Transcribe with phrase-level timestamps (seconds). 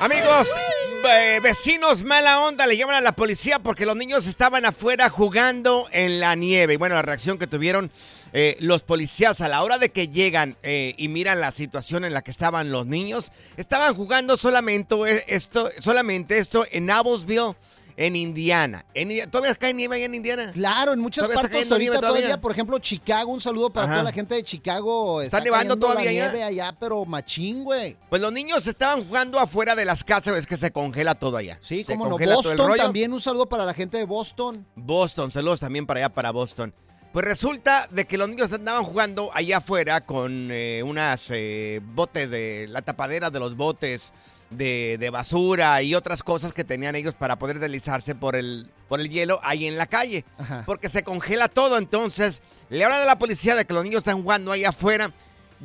[0.00, 0.48] Amigos,
[1.10, 5.88] eh, vecinos mala onda le llaman a la policía porque los niños estaban afuera jugando
[5.90, 6.74] en la nieve.
[6.74, 7.90] Y bueno, la reacción que tuvieron
[8.32, 12.12] eh, los policías a la hora de que llegan eh, y miran la situación en
[12.12, 16.90] la que estaban los niños, estaban jugando solamente eh, esto, solamente esto en
[17.98, 18.86] en Indiana.
[18.94, 20.52] En, ¿Todavía cae nieve ahí en Indiana?
[20.54, 22.16] Claro, en muchas Todavía partes ahorita todavía.
[22.20, 22.40] todavía.
[22.40, 23.94] por ejemplo, Chicago, un saludo para Ajá.
[23.94, 25.20] toda la gente de Chicago.
[25.20, 26.30] ¿Está nevando todavía la allá?
[26.30, 27.96] nieve allá, pero machín, güey.
[28.08, 31.58] Pues los niños estaban jugando afuera de las casas, es que se congela todo allá.
[31.60, 32.10] Sí, se cómo no.
[32.12, 34.64] congela todo el Boston también, un saludo para la gente de Boston.
[34.76, 36.72] Boston, saludos también para allá, para Boston.
[37.12, 42.30] Pues resulta de que los niños andaban jugando allá afuera con eh, unas eh, botes
[42.30, 44.12] de la tapadera de los botes
[44.50, 49.00] de, de basura y otras cosas que tenían ellos para poder deslizarse por el, por
[49.00, 50.24] el hielo ahí en la calle.
[50.38, 50.62] Ajá.
[50.66, 54.22] Porque se congela todo, entonces le hablan a la policía de que los niños están
[54.22, 55.12] jugando ahí afuera.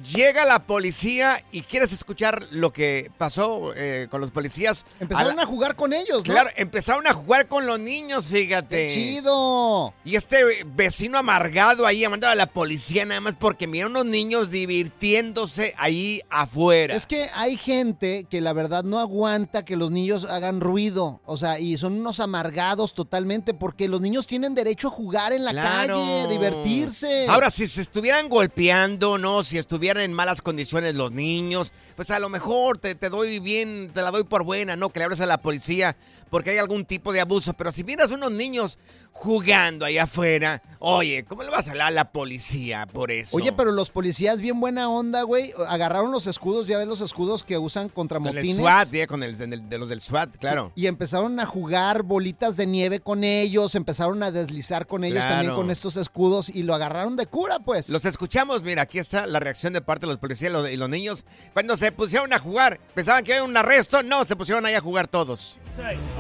[0.02, 4.86] Llega la policía y quieres escuchar lo que pasó eh, con los policías.
[5.00, 6.34] Empezaron a, jugar con ellos, ¿no?
[6.34, 8.88] Claro, empezaron a jugar con los niños, fíjate.
[8.88, 9.94] ¡Qué chido!
[10.04, 14.50] Y este vecino amargado ahí llamando a la policía nada más porque mira unos niños
[14.50, 16.96] divirtiéndose ahí afuera.
[16.96, 21.38] Es que hay gente que la verdad no aguanta que los niños hagan ruido, o
[21.38, 25.52] sea, y son unos amargados totalmente porque los niños tienen derecho a jugar en la
[25.52, 26.00] Claro.
[26.00, 27.28] calle, divertirse.
[27.28, 29.44] Ahora, si se estuvieran golpeando, ¿no?
[29.44, 33.92] Si estuvieran en malas condiciones los niños, pues a lo mejor te, te doy bien,
[33.94, 34.90] te la doy por buena, ¿no?
[34.90, 35.96] Que le hables a la policía
[36.30, 37.54] porque hay algún tipo de abuso.
[37.54, 38.78] Pero si miras unos niños
[39.12, 43.38] jugando ahí afuera, oye, ¿cómo le vas a hablar a la policía por eso?
[43.38, 47.44] Oye, pero los policías bien buena onda, güey, agarraron los escudos, ya ves los escudos
[47.44, 48.56] que usan contra Con el.
[48.56, 50.72] SWAT, ya, con el, de los del SWAT, claro.
[50.76, 55.36] Y empezaron a jugar bolitas de nieve con ellos, empezaron a deslizar con ellos Claro.
[55.36, 57.90] también con estos escudos y lo agarraron de cura, pues.
[57.90, 60.78] Los escuchamos, mira, aquí está la reacción de parte de los policías y los- y
[60.78, 61.26] los niños.
[61.54, 64.80] Cuando se pusieron a jugar, pensaban que había un arresto, no, se pusieron ahí a
[64.82, 65.58] jugar todos.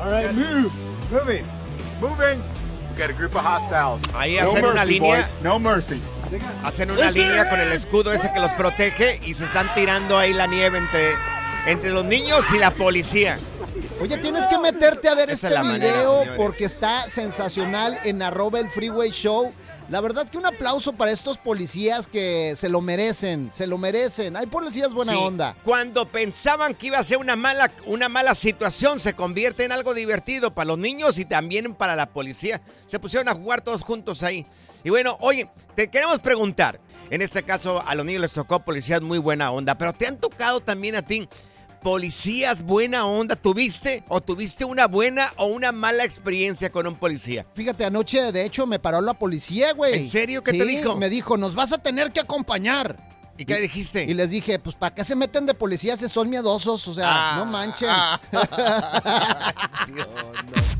[0.03, 0.69] All right, move.
[1.11, 1.45] Moving.
[2.01, 2.41] Moving.
[2.95, 4.01] We got a group of hostiles.
[4.15, 5.15] Ahí no hacen una mercy, línea.
[5.15, 5.25] boys.
[5.43, 6.01] No mercy.
[6.63, 10.33] Hacen una línea con el escudo ese que los protege y se están tirando ahí
[10.33, 11.13] la nieve entre,
[11.67, 13.39] entre los niños y la policía.
[14.01, 16.37] Oye, tienes que meterte a ver Esa este es la manera, video señores.
[16.37, 19.53] porque está sensacional en arroba el freeway show.
[19.93, 24.35] La verdad que un aplauso para estos policías que se lo merecen, se lo merecen.
[24.35, 25.55] Hay policías buena Sí, onda.
[25.63, 29.93] Cuando pensaban que iba a ser una mala, una mala situación, se convierte en algo
[29.93, 32.59] divertido para los niños y también para la policía.
[32.87, 34.47] Se pusieron a jugar todos juntos ahí.
[34.83, 36.79] Y bueno, oye, te queremos preguntar.
[37.11, 40.17] En este caso, a los niños les tocó policías muy buena onda, pero ¿te han
[40.17, 41.29] tocado también a ti
[41.83, 43.35] policías buena onda?
[43.35, 47.45] ¿Tuviste o tuviste una buena o una mala experiencia con un policía?
[47.53, 49.95] Fíjate, anoche de hecho me paró la policía, güey.
[49.99, 50.41] ¿En serio?
[50.43, 50.95] ¿Qué Sí, te dijo?
[50.95, 52.97] Me dijo, nos vas a tener que acompañar.
[53.37, 54.03] ¿Y qué dijiste?
[54.03, 56.87] Y les dije, pues ¿para qué se meten de policías si son miedosos?
[56.87, 57.89] O sea, Ah, no manchen.
[59.93, 60.77] Dios, no, pues.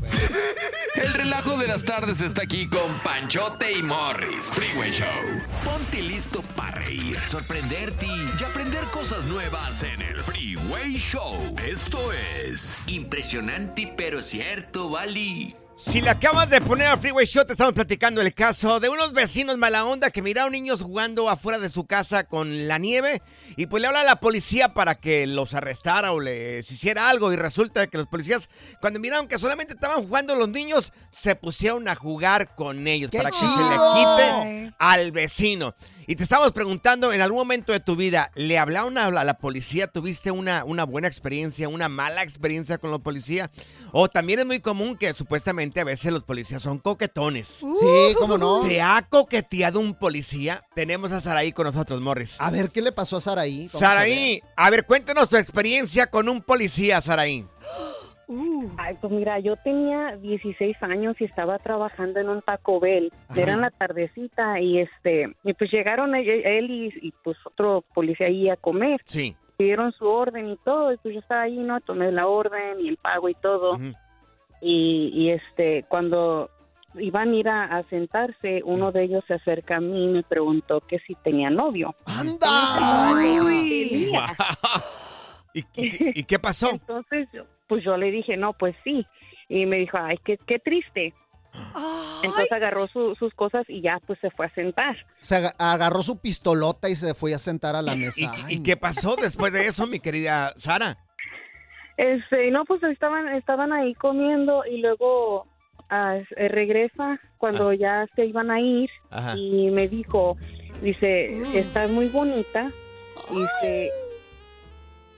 [0.94, 4.46] El relajo de las tardes está aquí con Panchote y Morris.
[4.46, 5.42] Freeway Show.
[5.64, 11.56] Ponte listo para reír, sorprenderte y aprender cosas nuevas en el Freeway Show.
[11.66, 15.56] Esto es impresionante pero cierto, Bali.
[15.76, 19.12] Si le acabas de poner al Freeway Show, te estamos platicando el caso de unos
[19.12, 23.22] vecinos mala onda que miraron niños jugando afuera de su casa con la nieve
[23.56, 27.32] y pues le habla a la policía para que los arrestara o les hiciera algo
[27.32, 28.48] y resulta que los policías
[28.80, 33.18] cuando miraron que solamente estaban jugando los niños se pusieron a jugar con ellos ¡Qué
[33.18, 33.50] para que se le
[33.94, 35.74] quite al vecino.
[36.06, 39.86] Y te estamos preguntando, en algún momento de tu vida, ¿le hablaron a la, policía?
[39.86, 43.50] ¿Tuviste una, una buena experiencia, una mala experiencia con la policía?
[43.92, 47.48] O también es muy común que supuestamente a veces los policías son coquetones.
[47.48, 48.60] Sí, ¿cómo no?
[48.60, 50.62] ¿Te ha coqueteado un policía?
[50.74, 52.36] Tenemos a Saraí con nosotros, Morris.
[52.38, 53.68] A ver, ¿qué le pasó a Saraí?
[53.68, 57.46] Saraí, a ver, cuéntanos tu experiencia con un policía, Saraí.
[58.78, 63.12] Ay, pues mira, yo tenía 16 años y estaba trabajando en un Taco Bell.
[63.28, 63.40] Ajá.
[63.40, 67.84] Era en la tardecita y este, y pues llegaron él, él y, y, pues otro
[67.94, 69.00] policía ahí a comer.
[69.04, 69.36] Sí.
[69.56, 71.80] Pidieron su orden y todo y pues yo estaba ahí, ¿no?
[71.80, 73.72] Tomé la orden y el pago y todo.
[73.72, 73.92] Ujú.
[74.60, 76.50] Y, y este, cuando
[76.94, 80.22] iban a ir a, a sentarse, uno de ellos se acerca a mí y me
[80.22, 81.94] preguntó que si tenía novio.
[82.06, 83.12] ¡Anda!
[83.90, 84.26] Tenía.
[85.54, 85.64] ¿Y, y-
[86.20, 86.70] y qué pasó?
[86.72, 87.26] Entonces,
[87.68, 89.06] pues yo le dije, no, pues sí.
[89.48, 91.14] Y me dijo, ay, qué, qué triste.
[92.24, 94.96] Entonces agarró su- sus cosas y ya pues se fue a sentar.
[95.20, 98.32] Se aga- agarró su pistolota y se fue a sentar a la ¿Y, mesa.
[98.48, 100.98] y qué pasó después de eso, mi querida Sara?
[101.96, 105.46] Este, no, pues estaban, estaban ahí comiendo y luego
[105.90, 109.36] ah, eh, regresa cuando ya se iban a ir Ajá.
[109.36, 110.36] y me dijo,
[110.82, 112.68] dice, estás muy bonita,
[113.30, 113.92] dice,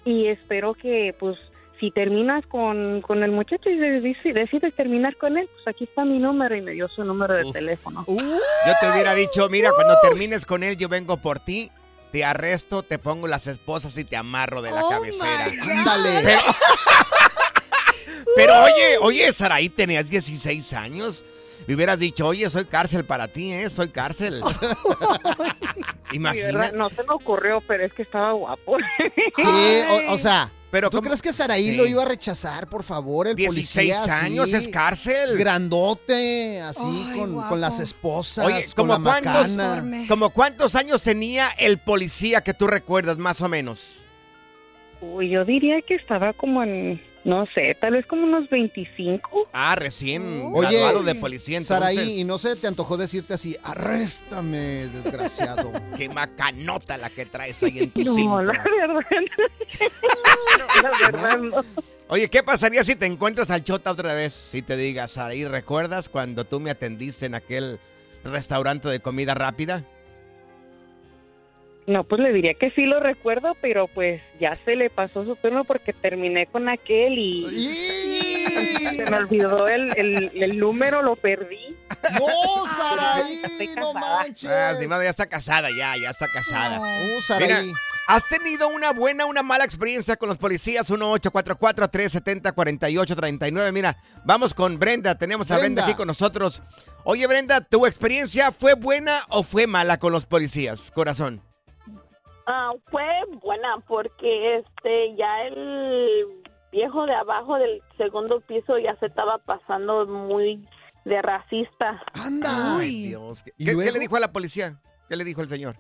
[0.07, 1.37] y espero que pues
[1.79, 6.07] si terminas con, con el muchacho y decides, decides terminar con él, pues aquí está
[6.07, 7.53] mi número y me dio su número de Uf.
[7.53, 8.03] teléfono.
[8.09, 11.71] Yo te hubiera dicho, mira, cuando termines con él, yo vengo por ti,
[12.13, 15.51] te arresto, te pongo las esposas y te amarro de la Oh, cabecera.
[15.61, 16.23] Ándale.
[16.25, 16.41] Pero,
[18.37, 21.25] pero oye, oye, Saraí, tenías 16 años.
[21.67, 23.69] Me hubieras dicho, oye, soy cárcel para ti, ¿eh?
[23.71, 24.41] Soy cárcel.
[26.13, 26.77] Imagínate.
[26.77, 28.77] No se me ocurrió, pero es que estaba guapo.
[29.37, 29.43] Sí,
[30.09, 31.77] o, o sea, Pero ¿tú ¿cómo- crees que Saraí Sí.
[31.77, 33.27] lo iba a rechazar, por favor?
[33.27, 35.37] El 16 policía, años es cárcel.
[35.37, 36.83] Grandote, así,
[37.13, 39.57] Ay, con, con las esposas, Oye, con ¿como la cuántos,
[40.09, 44.03] como cuántos años tenía el policía que tú recuerdas, más o menos?
[45.01, 49.49] Uy, yo diría que estaba como en, no sé, tal vez como unos 25.
[49.53, 51.97] Ah, recién Oye, graduado de policía, entonces.
[51.97, 55.73] Saraí, ¿y no se te antojó decirte así, arréstame, desgraciado?
[55.97, 58.43] Qué macanota la que traes ahí en tu No, cinto.
[58.43, 59.07] la verdad.
[60.83, 61.65] la verdad no.
[62.09, 64.33] Oye, ¿qué pasaría si te encuentras al Chota otra vez?
[64.33, 67.81] Si te digas, Saraí, ¿recuerdas cuando tú me atendiste en aquel
[68.23, 69.85] restaurante de comida rápida?
[71.87, 75.37] No, pues le diría que sí lo recuerdo, pero pues ya se le pasó su
[75.37, 78.45] turno porque terminé con aquel y ¡Y!
[78.97, 81.77] se me olvidó el, el, el número, lo perdí.
[82.19, 83.41] ¡No, Saraí!
[83.45, 84.51] Estoy ¡No manches!
[84.51, 86.81] Ah, ni modo, ya está casada, ya, ya está casada.
[86.81, 87.47] ¡Uh, Saraí!
[87.47, 87.63] Mira,
[88.09, 90.91] ¿has tenido una buena, una mala experiencia con los policías?
[90.91, 93.73] 1-844-370-4839.
[93.73, 95.17] Mira, vamos con Brenda.
[95.17, 95.67] Tenemos a Brenda.
[95.67, 95.85] Brenda.
[95.85, 96.63] aquí con nosotros.
[97.05, 100.91] Oye, Brenda, ¿tu experiencia fue buena o fue mala con los policías?
[100.91, 101.43] Corazón.
[102.47, 103.05] Ah, fue
[103.43, 106.27] buena porque este ya el
[106.71, 110.67] viejo de abajo del segundo piso ya se estaba pasando muy
[111.05, 112.03] de racista.
[112.15, 112.79] ¡Anda!
[112.79, 113.43] Ay, Dios.
[113.43, 114.81] ¿Qué, le dijo a la policía?
[115.09, 115.77] ¿Qué le dijo el señor?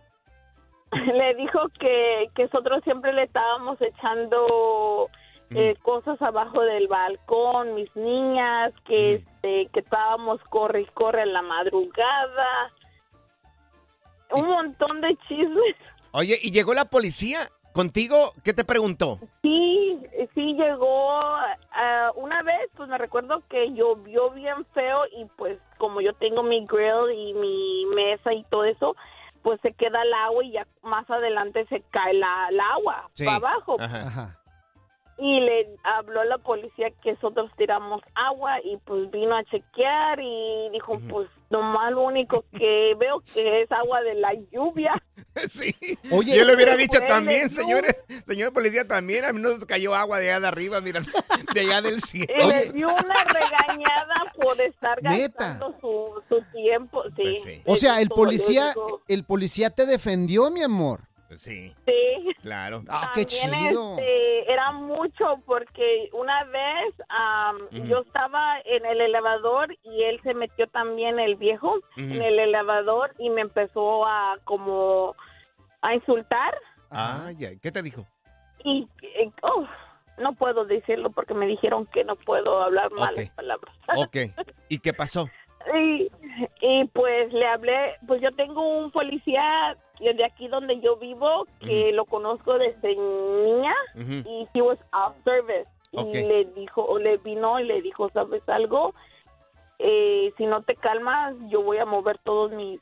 [0.92, 5.10] Le dijo que, que nosotros siempre le estábamos echando
[5.50, 11.32] eh, cosas abajo del balcón, mis niñas, que este que estábamos corre y corre en
[11.32, 12.72] la madrugada.
[14.30, 15.76] Un montón de chismes.
[16.18, 18.32] Oye, ¿y llegó la policía contigo?
[18.42, 19.20] ¿Qué te preguntó?
[19.42, 20.00] Sí,
[20.34, 26.00] sí llegó ah, una vez, pues me recuerdo que llovió bien feo y pues como
[26.00, 28.96] yo tengo mi grill y mi mesa y todo eso,
[29.42, 33.26] pues se queda el agua y ya más adelante se cae la, la agua Sí.
[33.26, 33.76] para abajo.
[33.78, 34.00] Ajá.
[34.00, 34.38] Ajá.
[35.18, 40.20] Y le habló a la policía que nosotros tiramos agua y pues vino a chequear
[40.20, 44.94] y dijo, pues nomás lo único que veo que es agua de la lluvia.
[45.48, 45.74] Sí.
[46.12, 47.94] Oye, Yo le hubiera dicho también, señores,
[48.26, 51.00] señor policía, también a mí nos cayó agua de allá de arriba, mira,
[51.54, 52.32] de allá del cielo.
[52.38, 52.64] Y Oye.
[52.64, 55.58] le dio una regañada por estar ¿Neta?
[55.58, 57.02] gastando su, su tiempo.
[57.08, 57.12] Sí.
[57.16, 57.62] Pues sí.
[57.66, 58.74] O sea, el policía,
[59.08, 61.05] el policía te defendió, mi amor.
[61.34, 62.34] Sí, Sí.
[62.42, 62.82] claro.
[62.88, 63.92] Ah, qué chido.
[63.96, 66.94] este, era mucho porque una vez
[67.72, 67.84] Ujú.
[67.86, 73.12] yo estaba en el elevador y él se metió también el viejo en el elevador
[73.18, 75.14] y me empezó a como
[75.82, 76.56] a insultar
[76.90, 78.06] Ay, ay, ¿qué te dijo?
[78.64, 78.88] y
[79.42, 79.66] oh,
[80.18, 83.74] no puedo decirlo porque me dijeron que no puedo hablar malas palabras.
[83.96, 84.16] Ok.
[84.68, 85.28] ¿Y qué pasó?
[85.74, 86.08] Y,
[86.60, 91.92] y pues le hablé, pues yo tengo un policía de aquí donde yo vivo que
[91.92, 97.58] lo conozco desde niña y he was off service y le dijo o le vino
[97.60, 98.92] y le dijo sabes algo
[99.78, 102.80] Eh, si no te calmas yo voy a mover todos mis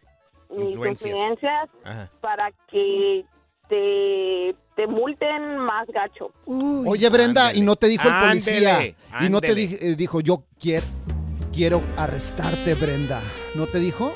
[0.50, 1.10] mis Influencias.
[1.10, 2.10] influencias Ajá.
[2.20, 3.24] para que
[3.68, 7.58] te te multen más gacho Oye, Brenda, Ándele.
[7.58, 8.76] y no te dijo el policía.
[8.76, 10.84] Ándele, Y no te di- eh, dijo, yo quiero,
[11.52, 13.20] quiero arrestarte, Brenda.
[13.54, 14.12] ¿No te dijo?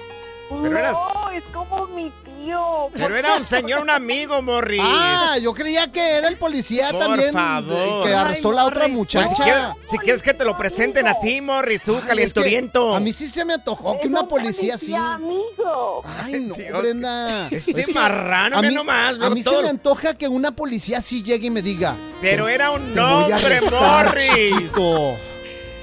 [0.63, 2.11] Pero eras- no es como mi
[2.43, 4.81] tío Pero era un señor, un amigo, Morris.
[4.83, 7.33] Ah, yo creía que era el policía Por también.
[7.33, 7.73] favor.
[7.73, 9.29] eh, Que arrestó Ay, la otra muchacha.
[9.35, 12.09] si, quieres, si quieres que te lo presenten a ti, Morris, tú, Ay, es que
[12.09, 12.95] calenturiento.
[12.95, 14.95] A mí sí se me antojó que una un policía así.
[14.95, 17.49] amigo Ay, no, Tío, Brenda.
[17.51, 21.23] Este Es marrano, mí, nomás, a mí todo se me antoja que una policía sí
[21.23, 21.97] llegue y me diga.
[22.21, 24.31] Pero era un hombre, Morris.
[24.35, 25.15] chiquito".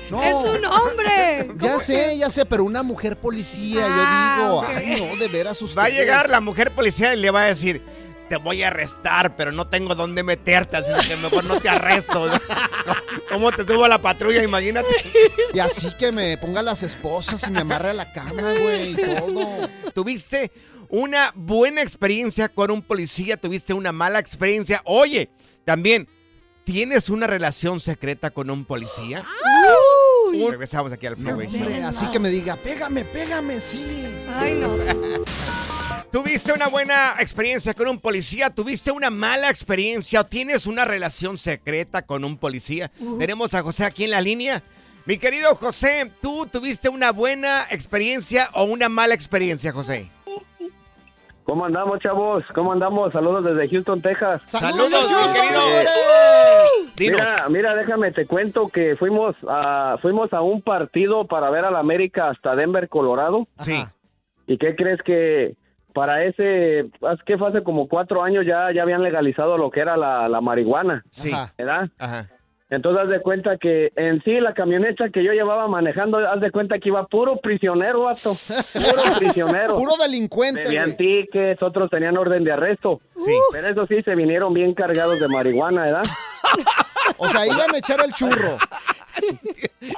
[0.09, 1.49] No, ¡Es un hombre!
[1.59, 4.65] Ya sé, ya sé, pero una mujer policía, Ah, yo digo, ok.
[4.75, 5.77] ay no, de veras ustedes.
[5.77, 7.81] Va a llegar la mujer policía y le va a decir,
[8.29, 12.27] te voy a arrestar, pero no tengo dónde meterte, así que mejor no te arresto.
[13.31, 14.43] ¿Cómo te tuvo la patrulla?
[14.43, 14.87] Imagínate.
[15.53, 18.95] Y así que me ponga las esposas y me amarre a la cama, güey, y
[18.95, 19.69] todo.
[19.93, 20.51] ¿Tuviste
[20.89, 23.37] una buena experiencia con un policía?
[23.37, 24.81] ¿Tuviste una mala experiencia?
[24.85, 25.29] Oye,
[25.65, 26.07] también,
[26.63, 29.23] ¿tienes una relación secreta con un policía?
[30.35, 30.51] Uy.
[30.51, 31.61] Regresamos aquí al Freeway Show.
[31.61, 34.05] Hombre, así que me diga, pégame, pégame, sí.
[34.35, 34.69] Ay, no.
[36.11, 38.49] ¿Tuviste una buena experiencia con un policía?
[38.49, 42.89] ¿Tuviste una mala experiencia o tienes una relación secreta con un policía?
[43.19, 44.63] Tenemos a José aquí en la línea.
[45.05, 50.09] Mi querido José, ¿tú tuviste una buena experiencia o una mala experiencia, José?
[51.45, 52.43] ¿Cómo andamos, chavos?
[52.55, 53.13] ¿Cómo andamos?
[53.13, 54.41] Saludos desde Houston, Texas.
[54.45, 55.61] Saludos, Houston, mi querido.
[56.97, 57.21] Dinos.
[57.21, 61.75] Mira, mira, déjame te cuento que fuimos a fuimos a un partido para ver al
[61.75, 63.47] América hasta Denver, Colorado.
[63.59, 63.83] Sí.
[64.47, 65.55] ¿Y qué crees que
[65.93, 69.79] para ese, es que fue hace como cuatro años ya, ya habían legalizado lo que
[69.81, 71.31] era la, la marihuana, Sí.
[71.57, 71.89] ¿verdad?
[71.99, 72.27] Ajá.
[72.69, 76.49] Entonces haz de cuenta que en sí la camioneta que yo llevaba manejando, haz de
[76.51, 78.31] cuenta que iba puro prisionero, vato.
[78.73, 79.77] Puro prisionero.
[79.77, 80.63] Puro delincuente.
[80.63, 83.01] Tenían tickets, otros tenían orden de arresto.
[83.15, 83.33] Sí.
[83.51, 86.03] Pero eso sí, se vinieron bien cargados de marihuana, ¿verdad?
[87.17, 88.57] O sea, iban a echar el churro.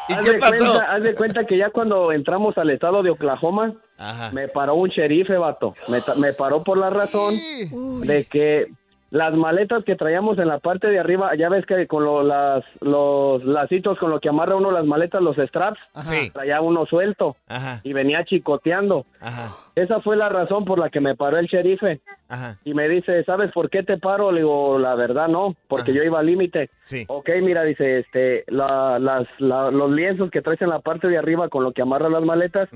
[0.09, 0.57] ¿Y haz qué de pasó?
[0.57, 4.29] Cuenta, haz de cuenta que ya cuando entramos al estado de Oklahoma, Ajá.
[4.33, 5.73] me paró un sherife, vato.
[5.87, 7.69] Me, me paró por la razón Sí.
[8.05, 8.67] de que
[9.09, 12.63] las maletas que traíamos en la parte de arriba, ya ves que con lo- las,
[12.81, 16.11] los lacitos con lo que amarra uno las maletas, los straps, Ajá.
[16.33, 17.79] Traía uno suelto Ajá.
[17.83, 19.05] y venía chicoteando.
[19.21, 19.55] Ajá.
[19.75, 22.01] Esa fue la razón por la que me paró el sherife.
[22.27, 22.57] Ajá.
[22.65, 24.31] Y me dice, ¿sabes por qué te paro?
[24.31, 25.99] Le digo, la verdad no, porque Ajá.
[25.99, 26.69] yo iba al límite.
[26.81, 27.05] Sí.
[27.07, 31.17] Ok, mira, dice, este, la- las, la- los lienzos que traes en la parte de
[31.17, 32.67] arriba con lo que amarra las maletas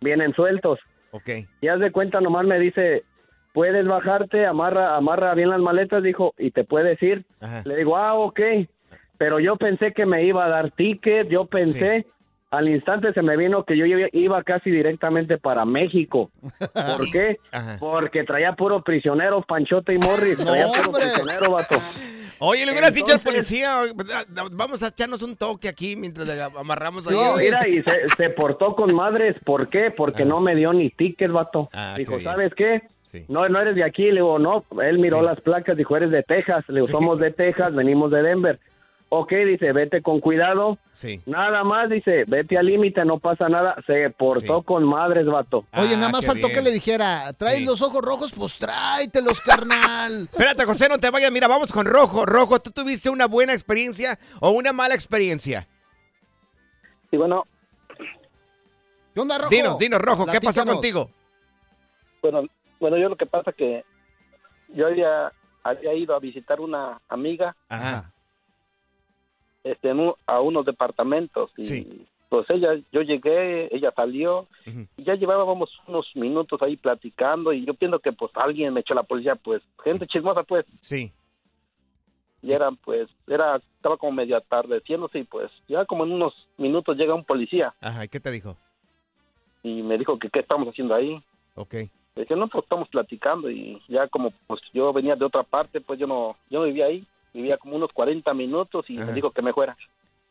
[0.00, 0.78] vienen sueltos.
[1.10, 1.28] Ok.
[1.60, 3.02] Y haz de cuenta, nomás me dice,
[3.54, 7.24] puedes bajarte, amarra, amarra bien las maletas, dijo, y te puedes ir.
[7.40, 7.62] Ajá.
[7.64, 8.40] Le digo, ah, ok.
[9.16, 12.04] Pero yo pensé que me iba a dar ticket, yo pensé,
[12.50, 16.30] al instante se me vino que yo iba- casi directamente para México.
[16.98, 17.38] ¿Por qué?
[17.52, 17.76] Ajá.
[17.78, 21.02] Porque traía puro prisionero, Panchote y Morris, traía puro hombre.
[21.14, 21.76] prisionero, vato.
[22.40, 23.82] Oye, le hubieras dicho al policía,
[24.52, 27.24] vamos a echarnos un toque aquí mientras amarramos Sí, ahí.
[27.24, 29.36] No, mira, y se, se portó con madres.
[29.44, 29.92] ¿Por qué?
[29.96, 30.26] Porque Ah.
[30.26, 31.68] no me dio ni ticket, vato.
[31.72, 32.24] Ah, dijo, qué.
[32.24, 32.82] ¿sabes qué?
[33.14, 33.24] Sí.
[33.28, 34.02] No, no eres de aquí.
[34.06, 34.64] Le digo, no.
[34.82, 35.24] Él miró Sí.
[35.26, 36.64] las placas, dijo, eres de Texas.
[36.66, 36.92] Le digo, Sí.
[36.92, 38.58] somos de Texas, venimos de Denver.
[39.10, 40.76] Ok, dice, vete con cuidado.
[40.90, 41.20] Sí.
[41.24, 43.76] Nada más, dice, vete al límite, no pasa nada.
[43.86, 44.64] Se portó Sí.
[44.64, 45.58] con madres, vato.
[45.74, 46.58] Oye, Ah, nada más qué faltó bien.
[46.58, 47.64] que le dijera, ¿traes Sí.
[47.66, 48.32] los ojos rojos?
[48.36, 50.28] Pues tráetelos, carnal.
[50.32, 51.30] Espérate, José, no te vayas.
[51.30, 52.26] Mira, vamos con Rojo.
[52.26, 55.68] Rojo, ¿tú tuviste una buena experiencia o una mala experiencia?
[57.12, 57.44] Y bueno,
[59.14, 59.50] ¿Qué onda, Rojo?
[59.50, 61.08] Dinos, dinos, Rojo, ¿qué pasó contigo?
[62.20, 62.42] Bueno,
[62.84, 63.82] bueno, yo lo que pasa que
[64.74, 68.12] yo había, había ido a visitar una amiga Ajá.
[69.62, 72.06] este, un- a unos departamentos y Sí.
[72.28, 74.46] pues ella, yo llegué, ella salió
[74.98, 78.92] y ya llevábamos unos minutos ahí platicando y yo pienso que pues alguien me echó
[78.92, 81.10] la policía, pues gente chismosa pues Sí.
[82.42, 86.98] y eran pues, era, estaba como medio atardeciéndose y pues ya como en unos minutos
[86.98, 88.58] llega un policía Ajá, ¿y qué te dijo?
[89.62, 91.22] y me dijo que qué estamos haciendo ahí
[91.54, 91.76] Ok.
[92.16, 95.98] Dije, no, pues estamos platicando y ya como pues yo venía de otra parte, pues
[95.98, 99.42] yo no, yo no vivía ahí, vivía como unos 40 minutos y me dijo que
[99.42, 99.76] me fuera.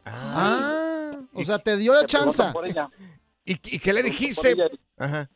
[0.06, 2.42] Ah, o sea, te dio la chance.
[3.46, 4.56] ¿Y, y qué le dijiste?
[4.98, 5.30] Ajá.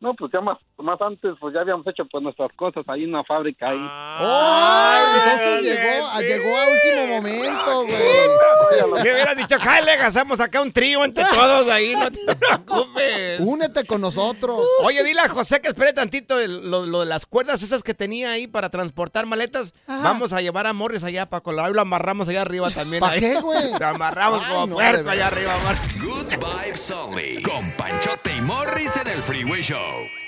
[0.00, 3.08] No, pues ya más, más antes, pues ya habíamos hecho pues nuestras cosas ahí en
[3.10, 3.78] una fábrica ahí.
[3.80, 5.04] ¡Oh!
[5.16, 9.02] Entonces llegó, a- llegó a último momento, güey.
[9.02, 9.56] ¿Qué hubieras dicho?
[9.58, 13.40] Jale, hacemos acá un trío entre todos ahí, no te preocupes.
[13.40, 14.60] Únete con nosotros.
[14.84, 17.92] Oye, dile a José que espere tantito el- lo, lo de las cuerdas esas que
[17.92, 19.72] tenía ahí para transportar maletas.
[19.88, 20.02] Ajá.
[20.04, 23.00] Vamos a llevar a Morris allá para Colorado y lo amarramos allá arriba también.
[23.00, 23.20] ¿Pa ahí.
[23.20, 23.72] qué, güey?
[23.80, 26.04] Lo amarramos Ay, como no, puerco allá arriba, Morris.
[26.04, 27.42] Good Vibes Only.
[27.42, 29.87] Con Panchote y Morris en el Freeway Show.
[29.88, 30.27] go.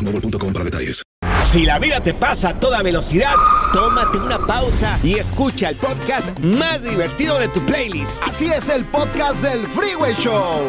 [0.01, 1.03] boostmobile.com para detalles.
[1.43, 3.35] Si la vida te pasa a toda velocidad,
[3.73, 8.21] tómate una pausa y escucha el podcast más divertido de tu playlist.
[8.23, 10.67] Así es el podcast del Freeway Show.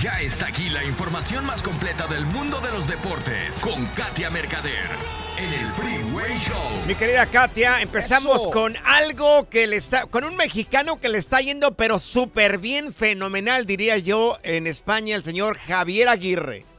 [0.00, 4.88] Ya está aquí la información más completa del mundo de los deportes con Katia Mercader
[5.36, 6.86] en el Freeway Show.
[6.88, 8.50] Mi querida Katia, empezamos Eso.
[8.50, 12.92] con algo que le está, con un mexicano que le está yendo pero súper bien,
[12.92, 16.69] fenomenal diría yo, en España, el señor Javier Aguirre.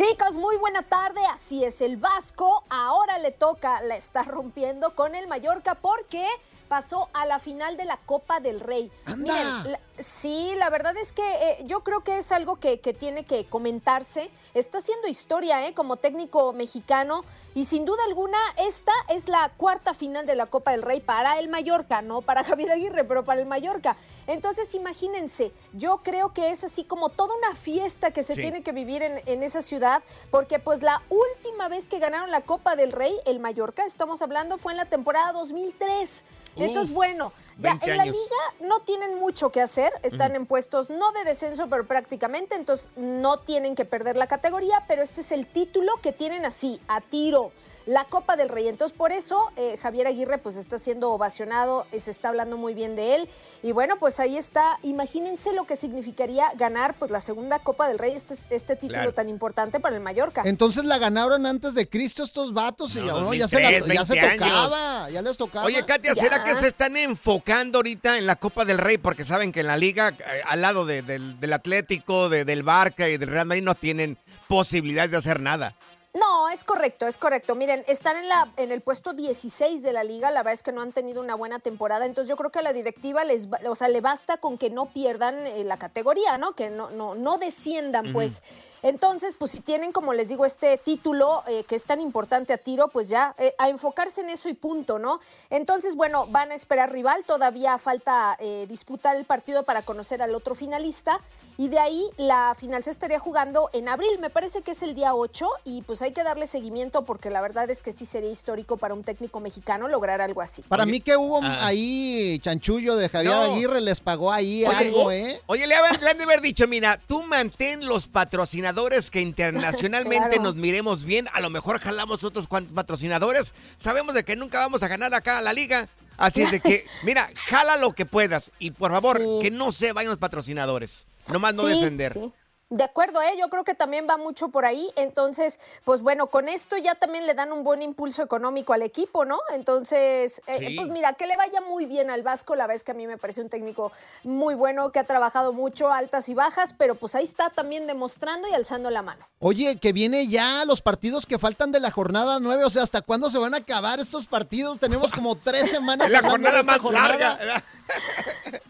[0.00, 1.20] Chicos, muy buena tarde.
[1.30, 6.26] Así es, el Vasco ahora le toca, la está rompiendo con el Mallorca porque
[6.70, 8.92] pasó a la final de la Copa del Rey.
[9.16, 12.94] Miren, la- sí, la verdad es que eh, yo creo que es algo que, que
[12.94, 14.30] tiene que comentarse.
[14.54, 15.74] Está haciendo historia ¿eh?
[15.74, 17.24] como técnico mexicano
[17.56, 21.40] y sin duda alguna esta es la cuarta final de la Copa del Rey para
[21.40, 23.96] el Mallorca, no para Javier Aguirre, pero para el Mallorca.
[24.28, 28.42] Entonces imagínense, yo creo que es así como toda una fiesta que se Sí.
[28.42, 32.42] tiene que vivir en, en esa ciudad, porque pues la última vez que ganaron la
[32.42, 36.22] Copa del Rey, el Mallorca, estamos hablando, fue en la temporada 2003.
[36.56, 38.16] Entonces, bueno, ya 20 en la años.
[38.16, 42.88] liga no tienen mucho que hacer, están en puestos no de descenso, pero prácticamente, entonces
[42.96, 47.00] no tienen que perder la categoría, pero este es el título que tienen así, a
[47.00, 47.52] tiro.
[47.90, 48.68] La Copa del Rey.
[48.68, 52.72] Entonces, por eso eh, Javier Aguirre pues está siendo ovacionado, eh, se está hablando muy
[52.72, 53.28] bien de él.
[53.64, 54.78] Y bueno, pues ahí está.
[54.84, 59.14] Imagínense lo que significaría ganar pues la segunda Copa del Rey, este, este título Claro.
[59.14, 60.42] tan importante para el Mallorca.
[60.44, 63.70] Entonces la ganaron antes de Cristo estos vatos y ya, No, no, ya, se, la-
[63.72, 64.54] 2003, ya se 20 años.
[64.64, 65.66] tocaba, ya les tocaba.
[65.66, 68.98] Oye, Katia, ¿será que se están enfocando ahorita en la Copa del Rey?
[68.98, 72.62] Porque saben que en la liga, eh, al lado de- del, del Atlético, de- del
[72.62, 75.74] Barca y del Real Madrid, no tienen posibilidades de hacer nada.
[76.12, 77.54] No, es correcto, es correcto.
[77.54, 80.72] Miren, están en, la, en el puesto 16 de la liga, la verdad es que
[80.72, 83.74] no han tenido una buena temporada, entonces yo creo que a la directiva les, o
[83.76, 86.56] sea, le basta con que no pierdan eh, la categoría, ¿no?
[86.56, 88.42] Que no, no, no desciendan, pues.
[88.82, 92.58] Entonces, pues si tienen, como les digo, este título eh, que es tan importante a
[92.58, 95.20] tiro, pues ya eh, a enfocarse en eso y punto, ¿no?
[95.50, 100.34] Entonces, bueno, van a esperar rival, todavía falta eh, disputar el partido para conocer al
[100.34, 101.20] otro finalista.
[101.58, 104.94] Y de ahí la final se estaría jugando en abril, me parece que es el
[104.94, 108.30] día 8 y pues hay que darle seguimiento porque la verdad es que sí sería
[108.30, 110.62] histórico para un técnico mexicano lograr algo así.
[110.62, 111.66] Para mí que hubo Ah.
[111.66, 113.42] ahí chanchullo de Javier No.
[113.42, 115.42] Aguirre, les pagó ahí Oye, algo, ¿eh?
[115.46, 118.69] Oye, le han de haber dicho, mira, tú mantén los patrocinadores
[119.10, 120.42] que internacionalmente Claro.
[120.42, 121.28] nos miremos bien.
[121.32, 123.52] A lo mejor jalamos otros cuantos patrocinadores.
[123.76, 125.88] Sabemos de que nunca vamos a ganar acá a la liga.
[126.16, 128.50] Así es de que, mira, jala lo que puedas.
[128.58, 129.24] Y por favor, Sí.
[129.42, 131.06] que no se vayan los patrocinadores.
[131.28, 132.12] Nomás no Sí, defender.
[132.12, 132.32] sí.
[132.70, 133.32] De acuerdo, ¿eh?
[133.36, 134.90] yo creo que también va mucho por ahí.
[134.94, 139.24] Entonces, pues bueno, con esto ya también le dan un buen impulso económico al equipo,
[139.24, 139.40] ¿no?
[139.52, 142.54] Entonces, eh, pues mira, que le vaya muy bien al Vasco.
[142.54, 143.90] La verdad es que a mí me parece un técnico
[144.22, 148.46] muy bueno, que ha trabajado mucho, altas y bajas, pero pues ahí está también demostrando
[148.46, 149.26] y alzando la mano.
[149.40, 153.02] Oye, que viene ya los partidos que faltan de la jornada 9, o sea, ¿hasta
[153.02, 154.78] cuándo se van a acabar estos partidos?
[154.78, 156.12] Tenemos como tres semanas.
[156.12, 157.08] La jornada más jornada.
[157.08, 157.64] larga.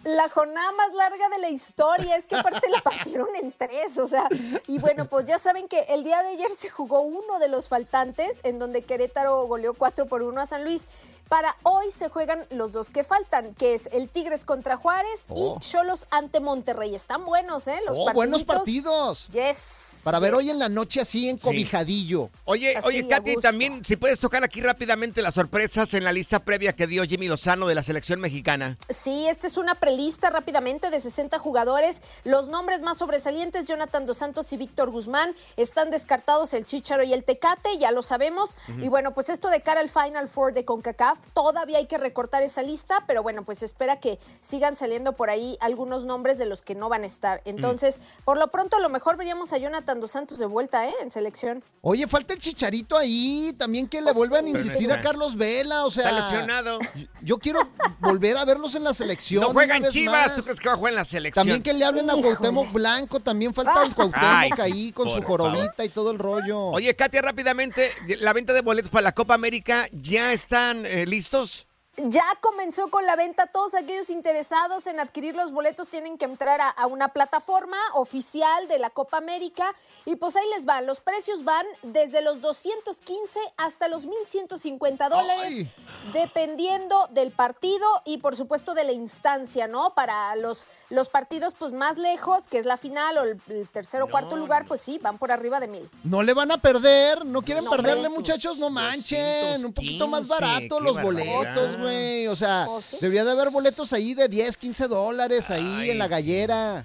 [0.04, 4.06] La jornada más larga de la historia, es que aparte la partieron en tres, o
[4.06, 4.28] sea,
[4.66, 7.68] y bueno, pues ya saben que el día de ayer se jugó uno de los
[7.68, 10.88] faltantes, en donde Querétaro goleó 4 por 1 a San Luis.
[11.30, 15.56] Para hoy se juegan los dos que faltan, que es el Tigres contra Juárez Oh.
[15.56, 16.92] y Cholos ante Monterrey.
[16.96, 17.78] Están buenos, ¿eh?
[17.86, 19.28] Los Oh, buenos partidos.
[19.28, 20.00] Yes.
[20.02, 20.38] Para ver yes.
[20.38, 22.30] hoy en la noche así encobijadillo.
[22.46, 26.10] Oye, Así, oye, a Katy, también si puedes tocar aquí rápidamente las sorpresas en la
[26.12, 28.76] lista previa que dio Jimmy Lozano de la selección mexicana.
[28.88, 32.02] Sí, esta es una prelista rápidamente de 60 jugadores.
[32.24, 37.12] Los nombres más sobresalientes, Jonathan Dos Santos y Víctor Guzmán, están descartados el Chicharo y
[37.12, 38.56] el Tecate, ya lo sabemos.
[38.82, 42.42] Y bueno, pues esto de cara al Final Four de CONCACAF, todavía hay que recortar
[42.42, 46.62] esa lista, pero bueno, pues espera que sigan saliendo por ahí algunos nombres de los
[46.62, 47.42] que no van a estar.
[47.44, 50.94] Entonces, por lo pronto, a lo mejor veríamos a Jonathan Dos Santos de vuelta, ¿eh?
[51.00, 51.62] En selección.
[51.82, 55.00] Oye, falta el chicharito ahí, también que le vuelvan a Pero insistir a.
[55.00, 56.10] Carlos Vela, o sea.
[56.10, 56.78] Está lesionado.
[57.22, 57.60] Yo quiero
[58.00, 59.42] volver a verlos en la selección.
[59.42, 60.36] No juega una en vez Chivas, más.
[60.36, 61.42] ¿tú crees que va a jugar en la selección?
[61.42, 62.14] También que le hablen a.
[62.14, 66.66] Cuauhtémoc Blanco, también falta el Cuauhtémoc Ay, ahí con su jorobita y todo el rollo.
[66.66, 71.69] Oye, Katia, rápidamente, la venta de boletos para la Copa América, ¿ya están eh, listos?
[72.08, 73.46] Ya comenzó con la venta.
[73.46, 78.68] Todos aquellos interesados en adquirir los boletos tienen que entrar a, a una plataforma oficial
[78.68, 79.74] de la Copa América.
[80.06, 80.86] Y pues ahí les van.
[80.86, 85.66] Los precios van desde los 215 hasta los 1.150 dólares,
[86.12, 89.94] dependiendo del partido y por supuesto de la instancia, ¿no?
[89.94, 94.00] Para los, los partidos pues más lejos, que es la final o el, el tercer
[94.02, 95.90] o cuarto lugar, pues sí, van por arriba de mil.
[96.04, 99.64] No le van a perder, no quieren No, perderle, muchachos, no manchen.
[99.64, 101.34] Un poquito más 215, barato los barbaridad.
[101.34, 101.89] boletos, güey.
[102.28, 102.96] O sea, ¿Oh, sí?
[103.00, 106.10] debería de haber boletos ahí de 10, 15 dólares ahí Ay, en la sí.
[106.10, 106.84] gallera.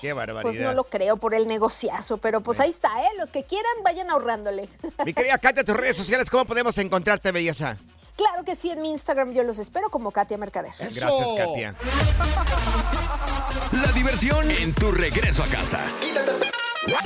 [0.00, 0.74] Qué Pues no barbaridad.
[0.74, 3.08] lo creo por el negociazo, pero pues ahí está, ¿eh?
[3.18, 4.68] Los que quieran vayan ahorrándole.
[5.04, 7.76] Mi querida Katia, tus redes sociales, ¿cómo podemos encontrarte, belleza?
[8.16, 10.72] Claro que sí, en mi Instagram yo los espero como Katia Mercader.
[10.78, 11.74] Gracias, Katia.
[13.72, 15.80] La diversión en tu regreso a casa.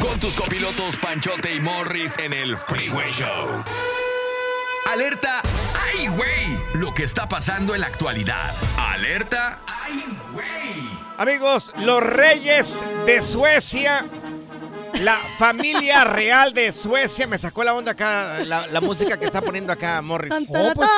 [0.01, 3.63] Con tus copilotos Panchote y Morris en el Freeway Show.
[4.91, 5.41] Alerta,
[5.95, 6.32] ¡ay, güey!
[6.75, 8.55] Lo que está pasando en la actualidad.
[8.79, 10.89] Alerta, ¡ay, güey!
[11.19, 14.07] Amigos, los reyes de Suecia,
[15.03, 19.41] la familia real de Suecia, me sacó la onda acá, la, la música que está
[19.43, 20.33] poniendo acá Morris.
[20.49, 20.89] Oh, pues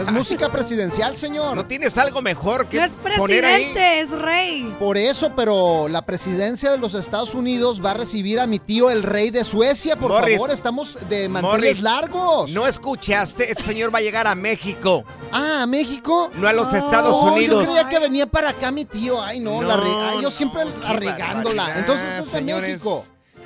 [0.00, 1.56] es música presidencial, señor.
[1.56, 3.64] ¿No tienes algo mejor que No es poner ahí?
[3.72, 4.76] presidente, es rey.
[4.78, 8.90] Por eso, pero la presidencia de los Estados Unidos va a recibir a mi tío,
[8.90, 9.96] el rey de Suecia.
[9.96, 10.36] Por Morris.
[10.36, 11.42] favor, estamos de manteles
[11.76, 12.50] Morris, largos.
[12.50, 13.50] ¿No escuchaste?
[13.50, 16.30] Este señor va a llegar a México, Ah, ¿a México?
[16.34, 17.64] no a los Estados Oh, Unidos.
[17.64, 19.22] Yo creía que venía para acá mi tío.
[19.22, 21.62] Ay, no, la re- No, ay, yo siempre arregándola.
[21.62, 22.70] barbaridad, Entonces es de señores.
[22.72, 23.04] México.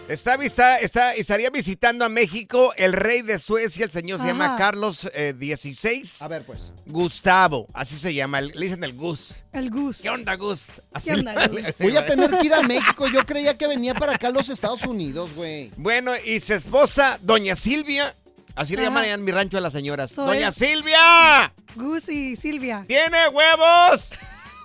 [0.08, 4.56] Está, vista- está, estaría visitando a México el rey de Suecia, el señor se llama.
[4.56, 6.02] Carlos eh, XVI.
[6.24, 6.60] A ver, pues.
[6.86, 9.42] Gustavo, así se llama, le dicen el Gus.
[9.52, 10.02] El Gus.
[10.02, 10.80] ¿Qué onda, Gus?
[10.92, 11.74] Así ¿Qué onda, le- Gus?
[11.80, 13.08] Voy a tener que ir a México.
[13.08, 15.72] Yo creía que venía para acá a los Estados Unidos, güey.
[15.76, 18.14] Bueno, y su esposa, doña Silvia,
[18.54, 20.14] así le llaman allá en mi rancho a las señoras.
[20.14, 21.52] ¡Doña es- Silvia!
[21.74, 22.84] Gus y Silvia.
[22.86, 24.10] ¡Tiene huevos!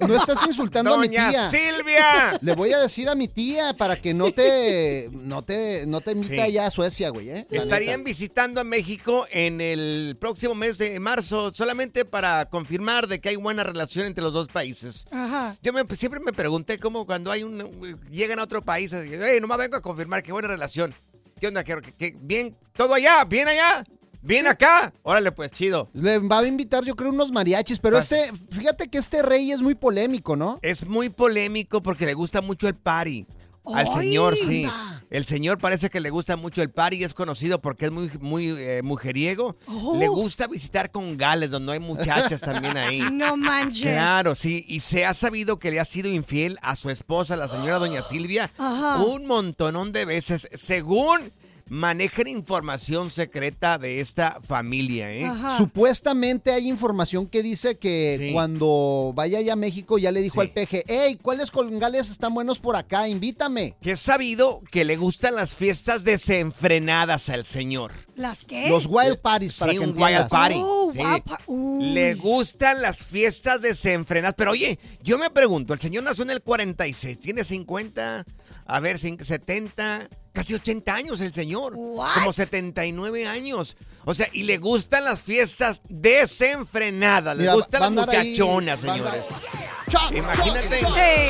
[0.07, 1.49] No estás insultando a mi tía.
[1.49, 2.37] Silvia.
[2.41, 6.11] Le voy a decir a mi tía para que no te, no te, no te
[6.11, 6.39] invite Sí.
[6.41, 7.47] allá a Suecia, güey, ¿eh?
[7.49, 8.07] La Estarían neta.
[8.07, 13.35] visitando a México en el próximo mes de marzo, solamente para confirmar de que hay
[13.35, 15.05] buena relación entre los dos países.
[15.11, 15.55] Ajá.
[15.61, 17.61] Yo me- siempre me pregunté cómo cuando hay un
[18.09, 20.93] llegan a otro país, así, hey, nomás vengo a confirmar que buena relación.
[21.39, 21.63] ¿Qué onda?
[21.63, 22.55] ¿Qué, qué- bien?
[22.75, 23.23] ¿Todo allá?
[23.25, 23.83] ¿Bien allá?
[24.21, 24.93] ¿Bien acá?
[25.03, 25.89] Órale, pues, chido.
[25.93, 28.11] Le va a invitar, yo creo, unos mariachis, pero Vas.
[28.11, 30.59] este, fíjate que este rey es muy polémico, ¿no?
[30.61, 33.25] Es muy polémico porque le gusta mucho el party.
[33.65, 34.67] Al señor, sí.
[35.11, 38.47] El señor parece que le gusta mucho el party, es conocido porque es muy, muy
[38.57, 39.57] eh, mujeriego.
[39.67, 39.97] Oh.
[39.99, 43.01] Le gusta visitar con gales, donde hay muchachas también ahí.
[43.11, 43.91] No manches.
[43.91, 47.49] Claro, sí, y se ha sabido que le ha sido infiel a su esposa, la
[47.49, 49.03] señora doña Silvia, Ajá.
[49.03, 51.31] un montonón de veces, según
[51.71, 55.31] manejan información secreta de esta familia, ¿eh?
[55.55, 58.33] Supuestamente hay información que dice que Sí.
[58.33, 62.59] cuando vaya allá a México ya le dijo al peje, hey, ¿cuáles colgales están buenos
[62.59, 63.07] por acá?
[63.07, 63.77] Invítame.
[63.81, 67.93] Que es sabido que le gustan las fiestas desenfrenadas al señor.
[68.15, 68.67] ¿Las qué?
[68.67, 70.19] Los wild parties, para Sí, que un entiendas.
[70.23, 70.55] wild party.
[70.61, 70.99] Oh, sí.
[71.25, 71.39] pa-.
[71.47, 74.35] Le gustan las fiestas desenfrenadas.
[74.37, 78.25] Pero oye, yo me pregunto, el señor nació en el 46, tiene 50,
[78.65, 81.73] a ver, cin- 70, casi 80 años el señor.
[81.73, 83.75] Como 79 años.
[84.05, 87.37] O sea, y le gustan las fiestas desenfrenadas.
[87.37, 90.17] Le gustan las ahí, muchachonas, va a andar- señores.
[90.17, 90.79] Imagínate.
[90.79, 91.29] Ey.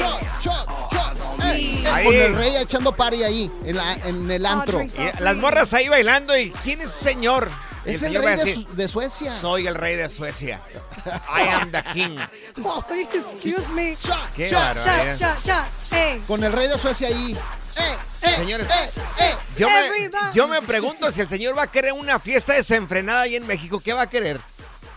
[1.44, 2.06] Ey, Ahí.
[2.06, 4.82] Con el rey echando party ahí, en, la- en el antro.
[4.82, 4.90] Y
[5.22, 7.50] las morras ahí bailando y ¿quién es señor?
[7.86, 9.40] Y Es el rey de, decir, de Suecia.
[9.42, 10.62] Soy el rey de Suecia.
[11.06, 12.16] I am the king.
[12.90, 13.96] Ay, excuse me.
[14.36, 15.94] Qué Shot, shot, shot, shot.
[15.94, 16.20] Ey.
[16.28, 17.36] Con el rey de Suecia ahí.
[18.38, 18.68] Señores,
[19.20, 23.22] eh, yo me, yo me pregunto si el señor va a querer una fiesta desenfrenada
[23.22, 23.80] ahí en México.
[23.80, 24.40] ¿Qué va a querer?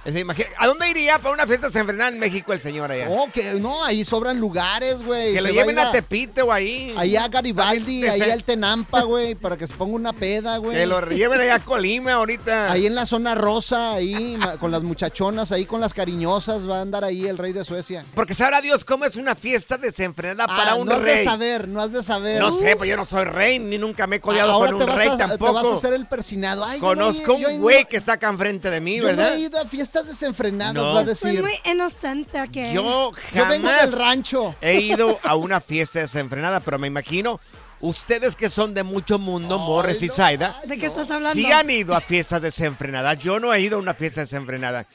[0.06, 3.08] Imagina- ¿A dónde iría para una fiesta desenfrenada en México el señor allá?
[3.08, 5.32] No, que no, ahí sobran lugares, güey.
[5.34, 6.94] que lo lleven ir a Tepite o ahí.
[6.96, 10.76] Ahí a Garibaldi, ahí al Tenampa, güey, para que se ponga una peda, güey.
[10.76, 12.70] Que lo lleven allá a Colima ahorita.
[12.70, 16.80] Ahí en la zona rosa, ahí con las muchachonas, ahí con las cariñosas, va a
[16.82, 18.04] andar ahí el rey de Suecia.
[18.14, 21.18] Porque sabrá Dios cómo es una fiesta desenfrenada para Ah, un no has rey.
[21.18, 22.40] de saber, no has de saber.
[22.40, 24.84] No sé, pues yo no soy rey, ni nunca me he codeado Ahora con te
[24.84, 25.46] un vas rey a, tampoco.
[25.46, 26.64] Te vas a hacer el persinado.
[26.64, 28.98] Ay, yo no he- Conozco yo un no- güey que está acá enfrente de mí,
[28.98, 29.34] Yo ¿verdad?
[29.34, 30.92] he ido a fiestas desenfrenadas, No.
[30.94, 31.42] va a Soy decir.
[31.42, 32.72] muy inocente aquí.
[32.72, 34.54] Yo Yo vengo del rancho.
[34.60, 37.40] he ido a una fiesta desenfrenada, pero me imagino
[37.80, 41.34] ustedes que son de mucho mundo, Morris y Zaida, ¿De qué estás hablando?
[41.34, 43.18] sí han ido a fiestas desenfrenadas.
[43.18, 44.86] Yo no he ido a una fiesta desenfrenada.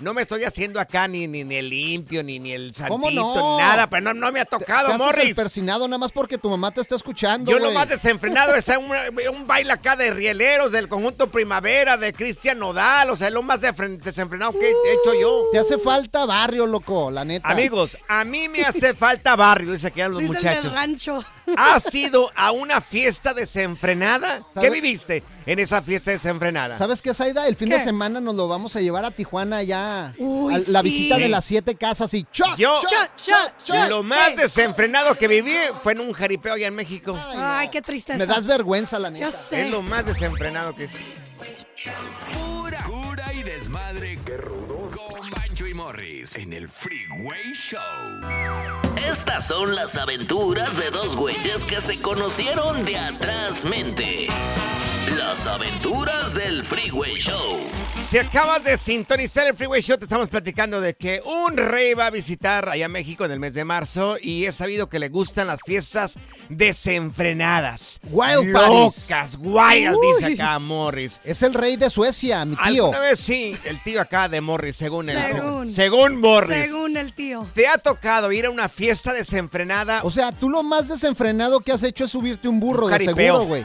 [0.00, 3.10] No me estoy haciendo acá ni, ni, ni el limpio, ni, ni el santito, ¿Cómo
[3.10, 3.58] no?
[3.58, 5.34] nada, pero no, no me ha Te tocado, haces el Morris.
[5.34, 8.90] persinado nada más porque tu mamá te está escuchando, Yo lo más desenfrenado es un,
[9.34, 13.60] un baile acá de rieleros del conjunto Primavera, de Cristian Nodal, o sea, lo más
[13.60, 15.42] desenfrenado que he hecho yo.
[15.52, 17.48] Te hace falta barrio, loco, la neta.
[17.48, 20.64] Amigos, a mí me hace falta barrio, dice que eran los Dice el muchachos.
[20.64, 21.24] del rancho.
[21.56, 24.38] ¿Has ido a una fiesta desenfrenada?
[24.54, 24.70] ¿Qué ¿Sabe?
[24.70, 26.76] viviste en esa fiesta desenfrenada?
[26.76, 27.46] ¿Sabes qué, Zaida?
[27.46, 30.14] El fin de semana nos lo vamos a llevar a Tijuana ya.
[30.18, 30.88] Uy, a la sí.
[30.88, 32.56] visita de las siete casas y ¡chot!
[32.56, 33.88] Yo, Shot, shot, shot.
[33.88, 37.18] lo más desenfrenado que viví fue en un jaripeo allá en México.
[37.36, 38.18] Ay, qué tristeza.
[38.18, 39.30] Me das vergüenza, la neta.
[39.30, 39.62] Ya sé.
[39.62, 40.88] Es lo más desenfrenado que.
[42.34, 44.18] Pura cura y desmadre.
[44.24, 44.96] Qué rudos.
[44.96, 47.78] Con Bancho y Morris en el Freeway Show.
[49.10, 54.28] Estas son las aventuras de dos güeyes que se conocieron de atrás mente.
[55.16, 57.58] Las aventuras del Freeway Show.
[57.98, 62.06] Si acabas de sintonizar el Freeway Show, te estamos platicando de que un rey va
[62.06, 65.08] a visitar allá a México en el mes de marzo y es sabido que le
[65.08, 66.14] gustan las fiestas
[66.48, 68.00] desenfrenadas.
[68.10, 68.48] Wild.
[68.52, 70.06] Locas, wild, Uy.
[70.14, 71.20] dice acá Morris.
[71.24, 72.86] Es el rey de Suecia, mi tío.
[72.86, 75.18] Alguna vez sí, el tío acá de Morris, según él.
[75.32, 75.72] Según.
[75.74, 76.64] Según Morris.
[76.64, 77.46] Según el tío.
[77.54, 80.00] ¿Te ha tocado ir a una fiesta desenfrenada?
[80.04, 82.98] O sea, tú lo más desenfrenado que has hecho es subirte un burro Un de
[82.98, 83.64] seguro, güey.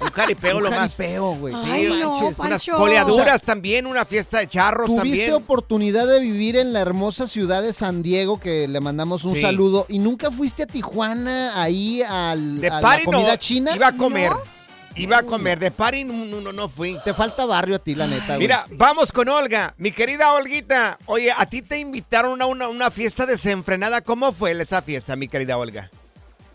[0.00, 0.94] un jaripeo Un lo más.
[0.96, 1.54] jaripeo, güey.
[1.54, 2.38] Sí, Ay, no, manches.
[2.38, 5.32] Unas coleaduras también, una fiesta de charros Tuviste también.
[5.34, 9.40] oportunidad de vivir en la hermosa ciudad de San Diego, que le mandamos un Sí.
[9.42, 13.72] saludo, y nunca fuiste a Tijuana ahí al, De a la comida no, china.
[13.74, 14.30] iba a comer.
[14.30, 14.61] ¿No?
[14.96, 15.58] Iba a comer.
[15.58, 16.98] De party no, no, no, fui.
[17.04, 18.38] Te falta barrio a ti, la neta, güey.
[18.40, 19.74] Mira, vamos con Olga.
[19.78, 20.98] Mi querida Olguita.
[21.06, 24.00] Oye, a ti te invitaron a una, una fiesta desenfrenada.
[24.02, 25.90] ¿Cómo fue esa fiesta, mi querida Olga?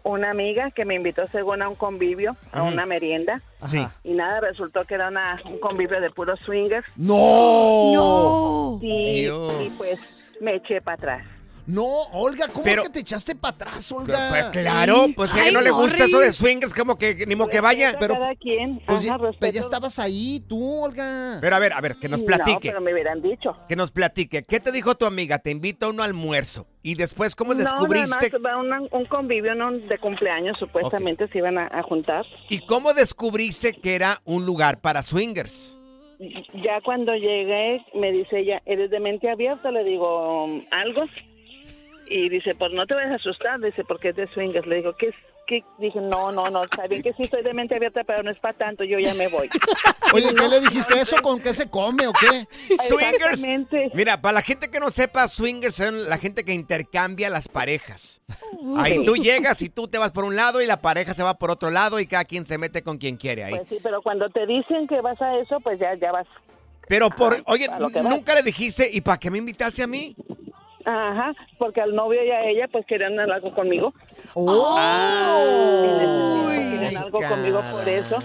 [0.04, 3.42] Una amiga que me invitó según a un convivio, a una merienda.
[3.66, 3.86] Sí.
[4.06, 6.88] Y nada, resultó que era una, un convivio de puros swingers.
[6.96, 7.92] ¡No!
[7.94, 8.78] No.
[8.80, 9.54] Sí, Dios.
[9.66, 11.37] y pues me eché para atrás.
[11.68, 14.30] No, Olga, ¿cómo Pero- que te echaste para atrás, Olga?
[14.30, 17.36] Pues claro, pues si a ella no le gusta eso de swingers, como que ni
[17.36, 17.90] modo que vaya.
[18.00, 19.54] Pero Pero- cada quien, Pues ajá, ya, pero respeto.
[19.54, 21.40] ya estabas ahí, tú, Olga.
[21.42, 22.70] Pero a ver, a ver, que nos No, platique.
[22.70, 23.54] pero me hubieran dicho.
[23.68, 24.44] Que nos platique.
[24.46, 25.40] ¿Qué te dijo tu amiga?
[25.40, 26.68] Te invito a un almuerzo.
[26.84, 28.32] Y después, ¿cómo No, nada descubriste?
[28.32, 29.72] más va una- un convivio ¿no?
[29.74, 32.26] de cumpleaños, supuestamente se iban a, a juntar.
[32.50, 35.78] ¿Y cómo descubriste que era un lugar para swingers?
[36.20, 39.70] Ya cuando llegué, me dice ella, ¿eres de mente abierta?
[39.70, 41.04] Le digo, ¿algo?
[42.10, 44.66] Y dice, pues no te vayas a asustar, dice, porque es de swingers.
[44.68, 45.16] Le digo, ¿qué es?
[45.46, 45.64] ¿Qué?
[45.78, 48.38] Dije, no, no, no, está bien que sí estoy de mente abierta, pero no es
[48.38, 49.50] para tanto, yo ya me voy.
[50.14, 51.16] Oye, ¿qué le dijiste eso?
[51.22, 52.48] ¿Con qué se come o qué?
[52.76, 53.14] Swingers.
[53.14, 53.92] Exactamente.
[53.94, 58.22] Mira, para la gente que no sepa, swingers son la gente que intercambia las parejas.
[58.76, 61.38] Ahí tú llegas y tú te vas por un lado y la pareja se va
[61.38, 63.56] por otro lado y cada quien se mete con quien quiere ahí.
[63.56, 66.28] Pues sí, pero cuando te dicen que vas a eso, pues ya, ya vas.
[66.90, 67.68] Pero por, oye,
[68.04, 70.16] nunca le dijiste, ¿y para qué me invitaste a mí?
[70.90, 73.94] Ajá, porque al novio y a ella, pues querían algo conmigo.
[74.36, 74.78] Oh.
[76.80, 78.24] Querían algo conmigo por eso.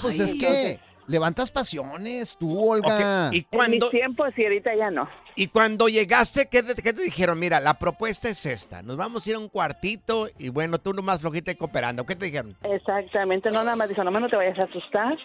[0.00, 3.28] Pues es que levantas pasiones, tú, Olga.
[3.28, 5.08] Ok, ¿Y En cuando, mis tiempos y ahorita ya no.
[5.36, 7.38] y cuando llegaste, ¿qué te, qué te dijeron?
[7.38, 8.82] Mira, la propuesta es esta.
[8.82, 12.06] Nos vamos a ir a un cuartito y bueno, tú nomás flojita y cooperando.
[12.06, 12.56] ¿Qué te dijeron?
[12.62, 15.18] Exactamente, no nada más dijo, nomás no te vayas a asustar.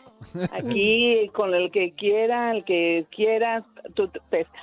[0.51, 4.61] Aquí con el que quiera, el que quieras, tú te pescas.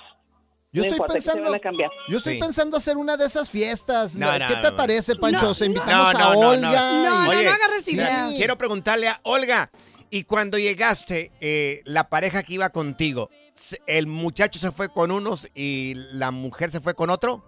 [0.75, 1.91] Yo No estoy importa, que se pensando, van a cambiar.
[2.09, 2.41] yo estoy Sí.
[2.41, 4.15] pensando hacer una de esas fiestas.
[4.15, 4.77] No, no, ¿Qué no, te no.
[4.77, 5.53] parece, Pancho?
[5.59, 5.67] No.
[5.67, 6.93] invitamos No, a Olga.
[6.93, 7.03] no.
[7.03, 8.37] No, y- no, Oye, no agarres.
[8.37, 9.71] Quiero preguntarle a Olga,
[10.09, 15.11] y cuando llegaste, eh, la pareja que iba contigo, se- ¿el muchacho se fue con
[15.11, 17.45] unos y la mujer se fue con otro?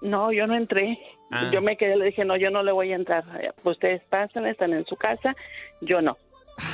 [0.00, 0.98] No, yo no entré.
[1.30, 1.50] Ah.
[1.52, 3.24] Yo me quedé, le dije, no, yo no le voy a entrar.
[3.64, 5.34] Ustedes pasan, están en su casa,
[5.82, 6.16] yo no.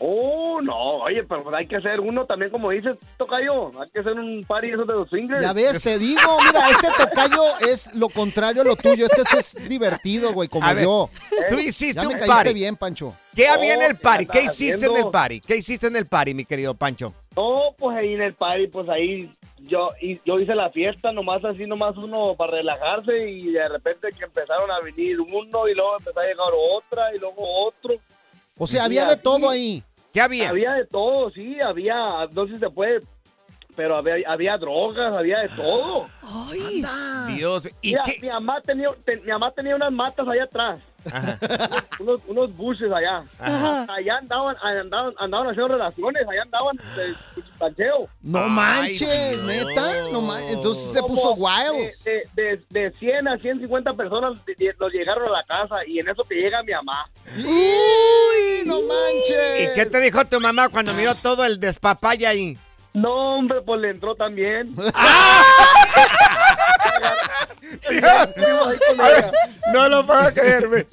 [0.00, 3.70] Oh, no, oye, pero hay que hacer uno también, como dices, Tocayo.
[3.80, 5.42] Hay que hacer un party eso de los fingers.
[5.42, 9.06] Ya ves, te digo, mira, este tocayo es lo contrario a lo tuyo.
[9.06, 11.10] Este es divertido, güey, como A ver, yo.
[11.48, 12.52] Tú hiciste Ya me un caíste party.
[12.52, 13.12] bien, Pancho.
[13.34, 14.26] ¿Qué había en el party?
[14.26, 15.40] ¿qué ¿Qué andas hiciste en el party?
[15.40, 17.12] ¿Qué hiciste en el party, mi querido Pancho?
[17.36, 21.44] No, pues ahí en el party, pues ahí yo, y, yo hice la fiesta, nomás
[21.44, 25.96] así, nomás uno para relajarse y de repente que empezaron a venir uno y luego
[25.98, 27.94] empezó a llegar otra y luego otro.
[28.58, 29.82] O sea, había de todo ahí.
[30.12, 30.50] ¿Qué había?
[30.50, 33.02] Había de todo, sí, había, no sé si se puede,
[33.78, 36.08] pero había, había drogas, había de todo.
[36.50, 36.82] Ay,
[37.36, 38.18] Dios, ¿y Mira, qué?
[38.22, 40.80] mi, mamá tenía, te- mi mamá tenía unas matas allá atrás,
[42.00, 43.22] unos, unos buses allá.
[43.38, 43.86] Ajá.
[43.88, 47.14] Allá andaban, andaban, andaban haciendo relaciones, allá andaban de.
[48.22, 49.44] No Ay, manches, Dios.
[49.46, 49.82] neta.
[50.10, 50.52] No manches.
[50.52, 51.92] Entonces se Como puso wild.
[52.04, 54.38] De, de, de, de 100 a 150 personas
[54.80, 57.08] nos llegaron a la casa y en eso que llega mi mamá.
[57.36, 58.62] ¡Uy!
[58.66, 59.70] No manches.
[59.70, 62.58] ¿Y qué te dijo tu mamá cuando miró todo el despapaya ahí?
[62.98, 64.74] No, hombre, pues le entró también.
[69.72, 70.86] No lo puedo creerme.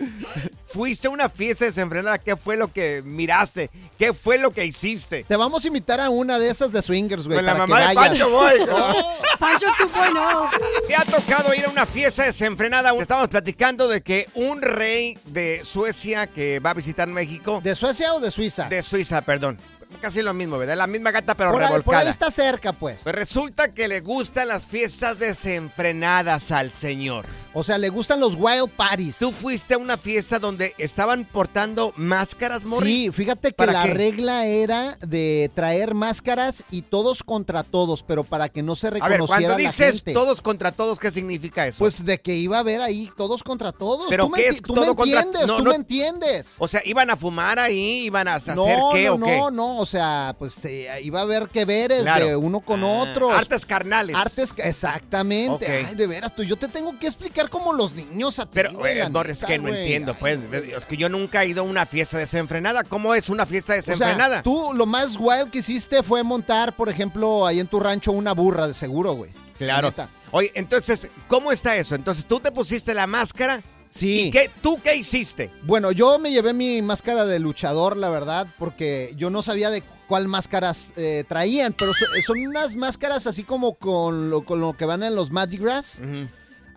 [0.66, 2.18] Fuiste a una fiesta desenfrenada.
[2.18, 3.70] ¿Qué fue lo que miraste?
[3.98, 5.24] ¿Qué fue lo que hiciste?
[5.24, 7.38] Te vamos a invitar a una de esas de swingers, güey.
[7.38, 8.10] Con la para que mamá de vayas.
[8.10, 8.54] Pancho voy.
[9.40, 10.50] Pancho 2.0.
[10.86, 12.92] ¿Te ha tocado ir a una fiesta desenfrenada?
[13.00, 17.62] Estamos platicando de que un rey de Suecia que va a visitar México.
[17.64, 18.68] ¿De Suecia o de Suiza?
[18.68, 19.58] De Suiza, perdón.
[20.02, 20.78] Casi lo mismo, ¿verdad?
[20.78, 22.04] La misma gata, pero por, ahí, por revolcada.
[22.04, 23.02] ahí está cerca, pues.
[23.04, 27.26] Pues resulta que le gustan las fiestas desenfrenadas al señor.
[27.54, 29.18] O sea, le gustan los wild parties.
[29.18, 33.06] Tú fuiste a una fiesta donde estaban portando máscaras, Morris.
[33.06, 33.94] Sí, fíjate que ¿Para la qué?
[33.94, 38.92] regla era de traer máscaras y todos contra todos, pero para que no se A
[38.92, 40.14] ver, reconociera cuando la dices gente.
[40.14, 41.80] todos contra todos, ¿qué significa eso?
[41.80, 44.08] Pues de que iba a haber ahí todos contra todos.
[44.10, 46.48] ¿Pero tú qué me, es tú todo me contra- entiendes, no, tú no- me entiendes.
[46.58, 48.04] o sea, ¿iban a fumar ahí?
[48.06, 49.38] ¿Iban a hacer No, qué no, o qué?
[49.40, 52.26] no, no, o sea, pues te- iba a haber que veres Claro.
[52.26, 53.32] de uno con Ah, otro.
[53.32, 54.16] Artes carnales.
[54.16, 55.86] Artes, exactamente.
[55.88, 58.74] Ay, de veras, tú, yo te tengo que explicar como los niños a ti, Pero,
[58.74, 59.82] güey, eh, Morris, neta, que no güey.
[59.82, 60.40] entiendo, Ay, pues.
[60.78, 62.84] Es que yo nunca he ido a una fiesta desenfrenada.
[62.84, 64.36] ¿Cómo es una fiesta O desenfrenada?
[64.38, 68.12] sea, tú lo más wild que hiciste fue montar, por ejemplo, ahí en tu rancho
[68.12, 69.32] una burra, de seguro, güey.
[69.58, 69.90] Claro.
[69.90, 70.10] Neta.
[70.32, 71.96] Oye, entonces, ¿cómo está eso?
[71.96, 73.62] Entonces, tú te pusiste la máscara.
[73.96, 74.24] Sí.
[74.28, 75.50] ¿Y qué, tú qué hiciste?
[75.64, 79.84] Bueno, yo me llevé mi máscara de luchador, la verdad, porque yo no sabía de
[80.10, 84.74] cuál máscaras eh, traían, pero so- son unas máscaras así como con lo, con lo
[84.74, 86.02] que van en los Gras,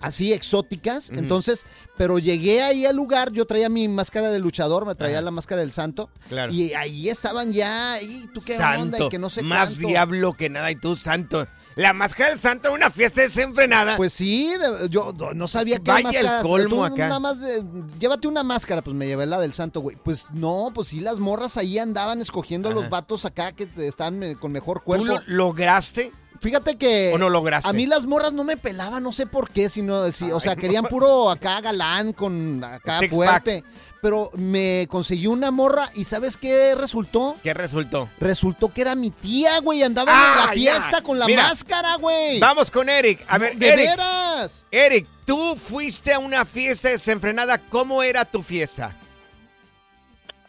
[0.00, 1.10] así exóticas.
[1.10, 5.32] Entonces, pero llegué ahí al lugar, yo traía mi máscara de luchador, me traía la
[5.32, 6.52] máscara del santo, Claro.
[6.52, 8.82] y ahí estaban ya, y tú qué santo.
[8.96, 9.88] onda, y que no sé Más cuánto.
[9.88, 11.48] diablo que nada, y tú, santo.
[11.78, 13.96] La máscara del santo en una fiesta desenfrenada.
[13.96, 14.50] Pues sí,
[14.90, 17.06] yo no- sabía que Vaya el colmo Tú acá.
[17.08, 17.62] Nada más de-
[18.00, 19.96] llévate una máscara, pues me llevé la del santo, güey.
[19.96, 24.22] Pues no, pues sí, las morras ahí andaban escogiendo a los vatos acá que están
[24.24, 25.06] eh, con mejor ¿Tú cuerpo.
[25.06, 26.10] lo lograste?
[26.40, 27.12] Fíjate que.
[27.14, 27.68] ¿O no lograste?
[27.68, 30.54] A mí las morras no me pelaban, no sé por qué, sino, si, o sea,
[30.54, 33.64] querían puro acá galán con acá Six fuerte.
[34.00, 37.36] Pero me conseguí una morra y ¿sabes qué resultó?
[37.42, 38.08] ¿Qué resultó?
[38.20, 39.82] Resultó que era mi tía, güey.
[39.82, 41.02] Andaba Ah, en la fiesta ya.
[41.02, 42.38] con la Mira, máscara, güey.
[42.38, 43.24] Vamos con Eric.
[43.28, 43.86] A ver, ¿De Eric.
[43.86, 44.64] veras?
[44.70, 47.58] Eric, tú fuiste a una fiesta desenfrenada.
[47.58, 48.94] ¿Cómo era tu fiesta?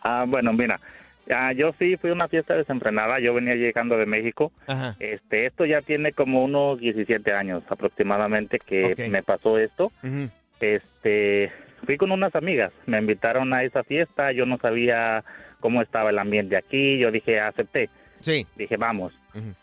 [0.02, 0.80] Ah, bueno, mira,
[1.32, 4.52] ah, yo sí fui a una fiesta desenfrenada, yo venía llegando de México.
[4.68, 4.96] Ajá.
[5.00, 9.91] Este, esto ya tiene como unos 17 años aproximadamente que me pasó esto.
[10.04, 10.30] Ujú.
[10.60, 11.52] Este,
[11.86, 15.23] fui con unas amigas, me invitaron a esa fiesta, yo no sabía
[15.59, 16.97] cómo estaba el ambiente aquí.
[16.97, 17.89] Yo dije, acepté.
[18.19, 18.45] Sí.
[18.55, 19.13] Dije, vamos.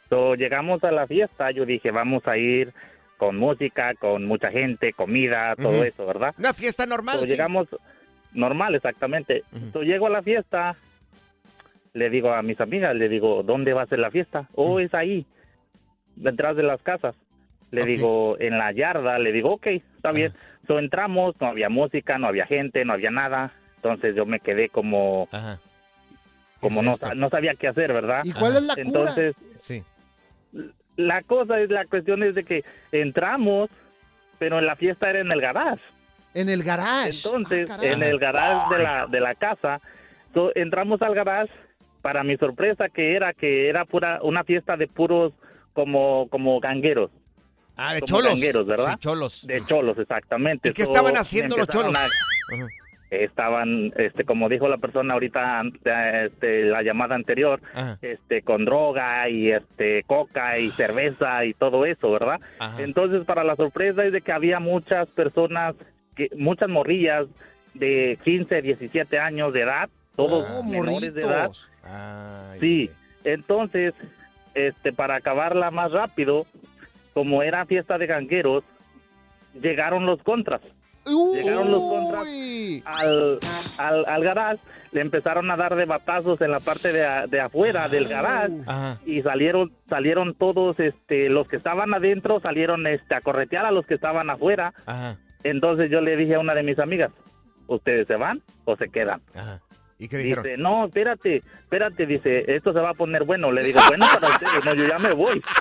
[0.08, 2.72] So, llegamos a la fiesta, yo dije, vamos a ir
[3.16, 6.34] con música, con mucha gente, comida, todo eso, ¿verdad?
[6.38, 7.18] Una fiesta normal.
[7.18, 7.30] So, sí.
[7.30, 7.68] llegamos
[8.32, 9.42] normal, exactamente.
[9.72, 10.76] So, llego a la fiesta,
[11.92, 14.46] le digo a mis amigas, le digo, ¿dónde va a ser la fiesta?
[14.54, 15.26] Oh, es ahí,
[16.14, 17.16] detrás de las casas.
[17.70, 20.32] Le digo, en la yarda, le digo, ok, está bien.
[20.66, 23.52] So, entramos, no había música, no había gente, no había nada.
[23.76, 25.28] Entonces yo me quedé como,
[26.60, 28.22] como no, no sabía qué hacer, ¿verdad?
[28.24, 28.86] ¿Y cuál es la cura?
[28.86, 29.84] Entonces, Sí.
[30.96, 33.68] la cosa es, la cuestión es de que entramos,
[34.38, 35.82] pero la fiesta era en el garage.
[36.34, 37.10] En el garage.
[37.16, 37.92] Entonces, caray.
[37.92, 39.80] en el garage de la, de la casa,
[40.34, 41.52] so, entramos al garage,
[42.02, 45.32] para mi sorpresa que era que era pura una fiesta de puros
[45.72, 47.10] como como gangueros.
[47.77, 48.41] Ah, de cholos.
[48.66, 48.93] ¿verdad?
[48.93, 49.47] Sí, cholos.
[49.47, 50.70] De cholos, exactamente.
[50.70, 51.95] ¿Y qué estaban haciendo los cholos?
[51.95, 52.09] a-
[53.09, 55.62] estaban, este, como dijo la persona ahorita,
[56.24, 57.99] este, la llamada anterior, Ajá.
[58.03, 62.41] este, con droga y este, coca y cerveza y todo eso, ¿verdad?
[62.59, 62.83] Ajá.
[62.83, 65.77] Entonces, para la sorpresa es de que había muchas personas,
[66.16, 67.27] que, muchas morrillas
[67.74, 71.51] de 15, 17 años de edad, todos Oh, menores de edad.
[71.85, 72.59] morritos.
[72.61, 72.91] Sí,
[73.24, 73.95] entonces,
[74.55, 76.45] este, para acabarla más rápido,
[77.16, 78.62] como era fiesta de gangueros,
[79.58, 80.60] llegaron los contras.
[81.32, 82.26] Llegaron los contras
[82.84, 83.38] al,
[83.78, 84.60] al, al garage,
[84.92, 88.52] le empezaron a dar de batazos en la parte de, a- de afuera del garage
[89.06, 93.86] y salieron salieron todos este los que estaban adentro salieron este a corretear a los
[93.86, 94.74] que estaban afuera.
[95.42, 97.12] Entonces yo le dije a una de mis amigas,
[97.66, 99.22] ¿ustedes se van o se quedan?
[99.98, 100.44] ¿Y qué dijeron?
[100.44, 103.50] Dice, no, espérate, espérate, dice, esto se va a poner bueno.
[103.52, 105.40] Le digo, bueno para ustedes, no, yo ya me voy.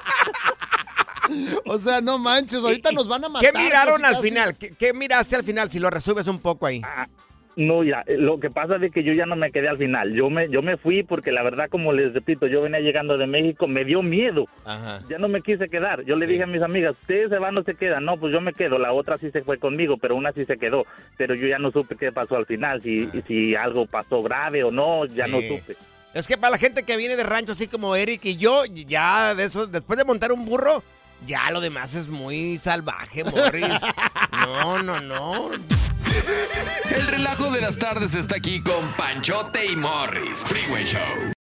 [1.66, 3.52] O sea, no manches, ahorita nos van a matar.
[3.52, 4.30] ¿Qué miraron casi, al casi.
[4.30, 4.58] final?
[4.58, 5.70] ¿Qué, qué miraste al final?
[5.70, 6.82] Si lo resumes un poco ahí.
[7.56, 10.14] No, ya, eh, lo que pasa es que yo ya no me quedé al final.
[10.14, 13.28] Yo me, yo me fui porque la verdad, como les repito, yo venía llegando de
[13.28, 14.46] México, me dio miedo.
[14.66, 15.02] Ajá.
[15.10, 16.04] Ya no me quise quedar.
[16.04, 18.04] Yo le dije a mis amigas, ustedes se van o se quedan.
[18.04, 18.78] No, pues yo me quedo.
[18.78, 20.86] La otra sí se fue conmigo, pero una sí se quedó.
[21.18, 24.72] Pero yo ya no supe qué pasó al final, si, si algo pasó grave o
[24.72, 25.78] no, ya no supe.
[26.14, 29.34] Es que para la gente que viene de rancho, así como Eric y yo, ya
[29.36, 30.84] de eso, después de montar un burro,
[31.26, 33.66] ya lo demás es muy salvaje, Morris.
[34.46, 35.52] No, no, no.
[35.54, 40.42] El relajo de las tardes está aquí con Panchote y Morris.
[40.42, 41.35] Freeway Show.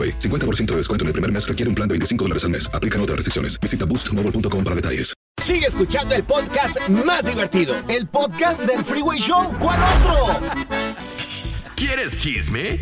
[0.00, 0.18] AroPay.
[0.18, 2.70] 50% de descuento en el primer mes requiere un plan de 25 dólares al mes.
[2.72, 3.58] Aplican otras restricciones.
[3.60, 5.14] Visita boostmobile.com para detalles.
[5.42, 7.74] Sigue escuchando el podcast más divertido.
[7.88, 9.54] El podcast del Freeway Show.
[9.58, 10.48] ¿Cuál otro?
[11.76, 12.78] ¿Quieres chisme?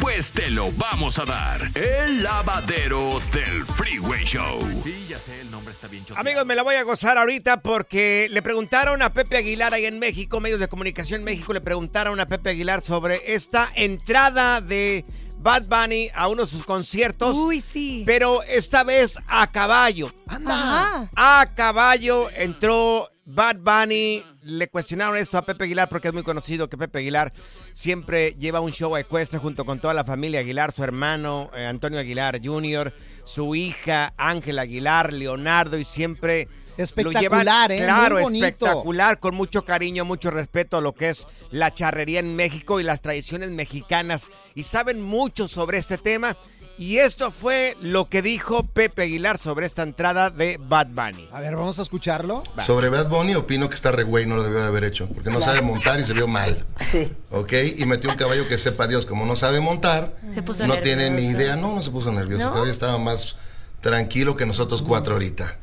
[0.00, 1.60] Pues te lo vamos a dar.
[1.74, 4.60] El lavadero del Freeway Show.
[4.82, 6.20] Sí, ya sé, el nombre está bien choteado.
[6.20, 9.98] Amigos, me la voy a gozar ahorita porque le preguntaron a Pepe Aguilar ahí en
[9.98, 15.04] México, medios de comunicación en México, le preguntaron a Pepe Aguilar sobre esta entrada de
[15.42, 17.36] Bad Bunny a uno de sus conciertos.
[17.36, 18.02] Uy, sí.
[18.04, 20.12] Pero esta vez a caballo.
[20.28, 21.10] Ajá.
[21.16, 24.22] A caballo entró Bad Bunny.
[24.42, 27.32] Le cuestionaron esto a Pepe Aguilar porque es muy conocido que Pepe Aguilar
[27.72, 31.98] siempre lleva un show ecuestre junto con toda la familia Aguilar, su hermano eh, Antonio
[31.98, 32.92] Aguilar Jr.,
[33.24, 36.48] su hija Ángela Aguilar, Leonardo y siempre
[36.82, 37.84] Espectacular, llevan, ¿eh?
[37.84, 38.46] Claro, Muy bonito.
[38.46, 42.82] espectacular, con mucho cariño, mucho respeto a lo que es la charrería en México y
[42.82, 44.26] las tradiciones mexicanas.
[44.54, 46.36] Y saben mucho sobre este tema.
[46.78, 51.28] Y esto fue lo que dijo Pepe Aguilar sobre esta entrada de Bad Bunny.
[51.30, 52.42] A ver, vamos a escucharlo.
[52.64, 55.28] Sobre Bad Bunny opino que está re güey, no lo debió de haber hecho, porque
[55.28, 56.64] no sabe montar y se vio mal.
[57.30, 57.52] ¿Ok?
[57.76, 61.10] Y metió un caballo que sepa Dios, como no sabe montar, Se puso no tiene
[61.10, 62.52] ni idea, no, no se puso nervioso, ¿No?
[62.52, 63.36] caballo estaba más
[63.82, 65.58] tranquilo que nosotros cuatro ahorita.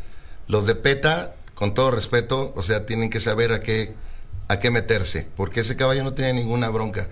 [0.48, 3.94] Los de PETA, con todo respeto, o sea, tienen que saber a qué,
[4.48, 7.08] a qué meterse, porque ese caballo no tiene ninguna bronca.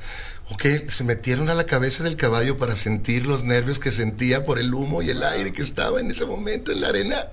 [0.51, 4.59] Ok, se metieron a la cabeza del caballo para sentir los nervios que sentía por
[4.59, 7.25] el humo y el aire que estaba en ese momento en la arena.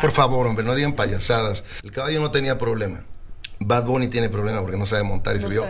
[0.00, 1.64] Por favor, hombre, no digan payasadas.
[1.84, 3.04] El caballo no tenía problema.
[3.60, 5.64] Bad Bunny tiene problema porque no sabe montar y se vio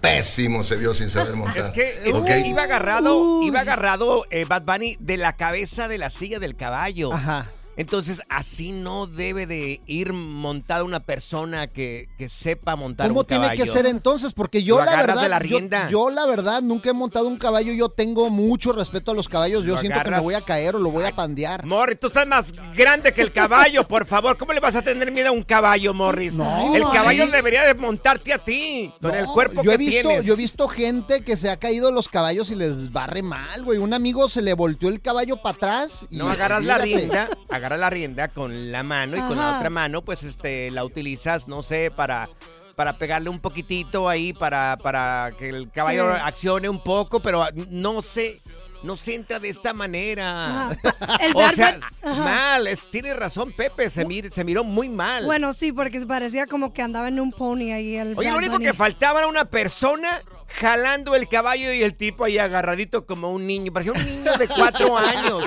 [0.00, 1.66] pésimo, se vio sin saber montar.
[1.66, 2.26] Es que, es ¿Ok?
[2.26, 6.56] que iba agarrado, iba agarrado eh, Bad Bunny de la cabeza de la silla del
[6.56, 7.12] caballo.
[7.12, 7.50] Ajá.
[7.76, 13.26] Entonces, así no debe de ir montada una persona que, que sepa montar ¿Cómo un
[13.26, 13.64] tiene caballo.
[13.64, 14.32] que ser entonces?
[14.32, 15.88] Porque yo Lo la verdad, de la rienda.
[15.88, 17.72] Yo, la verdad nunca he montado un caballo.
[17.74, 19.64] Yo tengo mucho respeto a los caballos.
[19.64, 21.66] Yo Lo siento que me voy a caer o lo voy a pandear.
[21.66, 24.38] Morris, tú estás más grande que el caballo, por favor.
[24.38, 26.32] ¿Cómo le vas a tener miedo a un caballo, Morris?
[26.34, 27.32] No, el caballo Morris.
[27.32, 30.24] debería de montarte a ti, con el cuerpo yo que he visto, tienes.
[30.26, 33.78] Yo he visto gente que se ha caído los caballos y les barre mal, güey.
[33.78, 36.06] Un amigo se le volteó el caballo para atrás.
[36.10, 39.70] Y No, agarras la rienda, agarras la rienda con la mano y con la otra
[39.70, 42.28] mano, pues este, la utilizas, no sé, para,
[42.76, 46.20] para pegarle un poquitito ahí, para, para que el caballo Sí.
[46.22, 48.40] accione un poco, pero no sé.
[48.82, 50.70] No se entra de esta manera.
[51.20, 52.14] El o sea, Ajá.
[52.22, 52.66] mal.
[52.66, 53.90] Es, tiene razón, Pepe.
[53.90, 55.24] Se, mir- se miró muy mal.
[55.24, 57.96] Bueno, sí, porque parecía como que andaba en un pony ahí.
[57.96, 58.66] El Oye, lo único Bunny.
[58.66, 60.22] que faltaba era una persona
[60.60, 63.72] jalando el caballo y el tipo ahí agarradito como un niño.
[63.72, 65.42] Parecía un niño de cuatro años.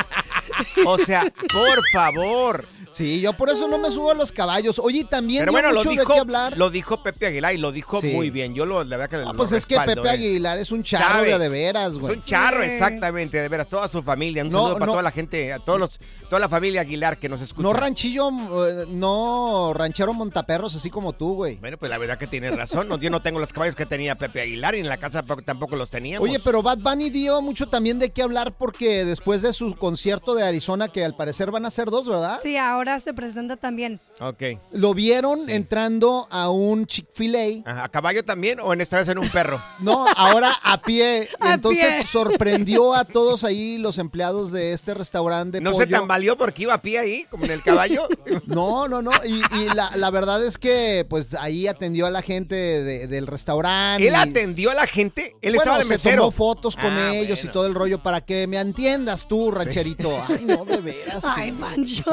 [0.85, 1.21] O sea,
[1.51, 2.67] por favor.
[2.91, 4.79] Sí, yo por eso no me subo a los caballos.
[4.79, 6.57] Oye, también Pero bueno, lo mucho de dijo, qué hablar.
[6.57, 8.07] lo dijo Pepe Aguilar y lo dijo Sí.
[8.07, 8.53] muy bien.
[8.55, 10.09] Yo lo, la verdad que lo Pues es que Pepe eh.
[10.09, 12.11] Aguilar es un charro de de veras, güey.
[12.13, 14.43] Es un charro, exactamente, de veras, toda su familia.
[14.43, 17.29] Un No, saludo para toda la gente, a todos los, toda la familia Aguilar que
[17.29, 17.67] nos escucha.
[17.67, 18.29] No ranchillo,
[18.67, 21.57] eh, no ranchero montaperros así como tú, güey.
[21.57, 22.87] Bueno, pues la verdad que tienes razón.
[22.89, 25.43] No, yo no tengo los caballos que tenía Pepe Aguilar y en la casa tampoco-
[25.43, 26.27] tampoco los teníamos.
[26.27, 30.33] Oye, pero Bad Bunny dio mucho también de qué hablar porque después de su concierto
[30.35, 32.39] de Arizona, que al parecer van a ser dos, ¿verdad?
[32.41, 33.99] Sí, ahora se presenta también.
[34.19, 34.43] Ok.
[34.71, 37.83] Lo vieron entrando a un Chick-fil-A.
[37.83, 39.61] ¿A caballo también o en esta vez en un perro?
[39.79, 41.27] No, ahora a pie.
[41.39, 42.05] A Entonces pie.
[42.05, 45.57] sorprendió a todos ahí los empleados de este restaurante.
[45.59, 48.07] de ¿No se tambaleó porque iba a pie ahí, como en el caballo?
[48.45, 49.11] No, no, no.
[49.25, 53.27] Y, y la, la verdad es que pues ahí atendió a la gente de- del
[53.27, 54.07] restaurante.
[54.07, 55.35] ¿Él y- atendió a la gente?
[55.41, 56.21] Él Bueno, estaba de se mesero.
[56.23, 60.11] tomó fotos con Ah, ellos y todo el rollo para que me entiendas tú, rancherito.
[60.27, 61.23] Ay, no, de veras.
[61.23, 62.11] Ay, tú.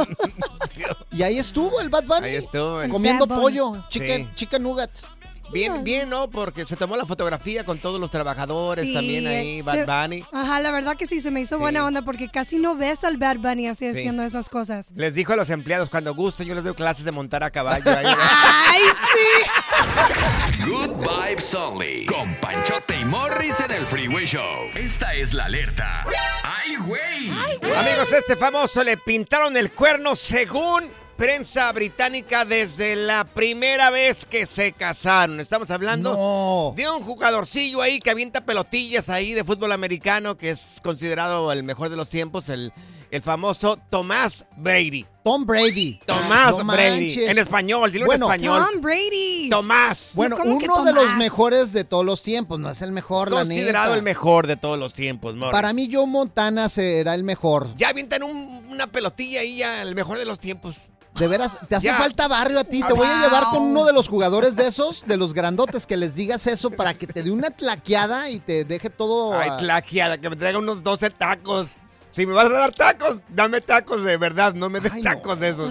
[1.12, 2.26] Y ahí estuvo el Bad Bunny.
[2.26, 2.80] Ahí estuvo.
[2.90, 4.32] Comiendo pollo, chicken, Sí.
[4.34, 5.08] chicken nuggets.
[5.52, 6.28] Bien, bien, ¿no?
[6.28, 9.84] Porque se tomó la fotografía con todos los trabajadores Sí, también ahí, eh, Bad se-
[9.84, 10.24] Bunny.
[10.32, 11.60] Ajá, la verdad que sí, se me hizo Sí.
[11.60, 13.98] buena onda porque casi no ves al Bad Bunny así Sí.
[13.98, 14.92] haciendo esas cosas.
[14.96, 17.84] Les dijo a los empleados, cuando gusten, yo les doy clases de montar a caballo.
[17.96, 18.06] ahí.
[18.06, 18.82] ¡Ay,
[19.14, 20.70] sí!
[20.70, 22.06] Good Vibes Only.
[22.06, 24.68] Con Panchote y Morris en el Freeway Show.
[24.74, 26.04] Esta es la alerta.
[26.42, 27.30] ¡Ay, güey!
[27.76, 30.84] Amigos, este famoso le pintaron el cuerno según
[31.16, 35.40] prensa británica desde la primera vez que se casaron.
[35.40, 40.76] Estamos hablando de un jugadorcillo ahí que avienta pelotillas ahí de fútbol americano que es
[40.82, 42.72] considerado el mejor de los tiempos, el,
[43.10, 45.06] el famoso Tomás Brady.
[45.24, 45.98] Tom Brady.
[46.06, 47.00] Tomás No Brady.
[47.06, 47.30] manches.
[47.30, 48.68] En español, dilo Bueno, en español.
[48.72, 49.48] Tom Brady.
[49.48, 50.10] Tomás.
[50.14, 52.60] Bueno, ¿Cómo que uno de los mejores de todos los tiempos.
[52.60, 53.96] No es el mejor, Es la considerado neta.
[53.96, 55.52] el mejor de todos los tiempos, Morris.
[55.52, 57.66] Para mí, Joe Montana será el mejor.
[57.76, 60.76] Ya avientan un- una pelotilla ahí ya, el mejor de los tiempos.
[61.18, 61.94] De veras, te hace Ya.
[61.96, 62.82] falta barrio a ti.
[62.86, 65.96] Te voy a llevar con uno de los jugadores de esos, de los grandotes, que
[65.96, 69.32] les digas eso para que te dé una tlaqueada y te deje todo.
[69.34, 71.68] Ay, tlaqueada, que me traiga unos 12 tacos.
[72.16, 75.50] Si me vas a dar tacos, dame tacos de verdad, no me des tacos de
[75.50, 75.70] esos.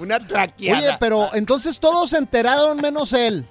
[0.00, 0.78] Una tlaqueada.
[0.78, 3.46] Oye, pero entonces todos se enteraron menos él.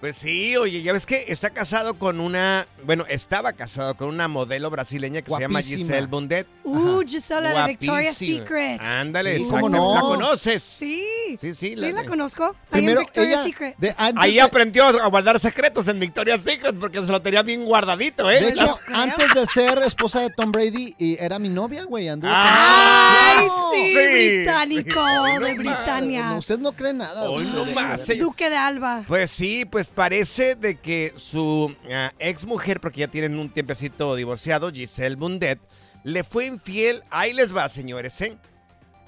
[0.00, 4.28] Pues sí, oye, ya ves que está casado con una, bueno, estaba casado con una
[4.28, 5.62] modelo brasileña que se llama.
[5.62, 6.46] Giselle Bundet.
[6.64, 8.38] Uh, Gisela de Victoria's Guapísima.
[8.40, 8.80] Secret.
[8.82, 9.46] Ándale, Sí.
[9.48, 9.94] ¿cómo no?
[9.94, 10.62] ¿La conoces?
[10.62, 11.02] Sí.
[11.40, 11.76] Sí, sí.
[11.76, 12.44] Sí, la, conozco.
[12.44, 13.76] Ahí en Primero, Victoria's ella- Secret.
[13.78, 17.42] de- antes Ahí de- aprendió a guardar secretos en Victoria's Secret porque se lo tenía
[17.42, 18.40] bien guardadito, ¿eh?
[18.42, 22.08] De hecho, antes de ser esposa de Tom Brady, y era mi novia, güey.
[22.08, 23.86] anduvo con- ¡Ay, sí!
[23.94, 24.36] sí.
[24.36, 26.26] Británico de no Britannia.
[26.30, 27.22] No, usted no cree nada.
[27.30, 27.66] Hoy güey.
[27.66, 28.06] no más.
[28.18, 29.02] Duque de Alba.
[29.08, 31.74] Pues sí, pues parece de que su
[32.18, 35.58] ex mujer, porque ya tienen un tiempecito divorciado, Giselle Bundet,
[36.04, 37.02] le fue infiel.
[37.10, 38.36] Ahí les va, señores, ¿eh?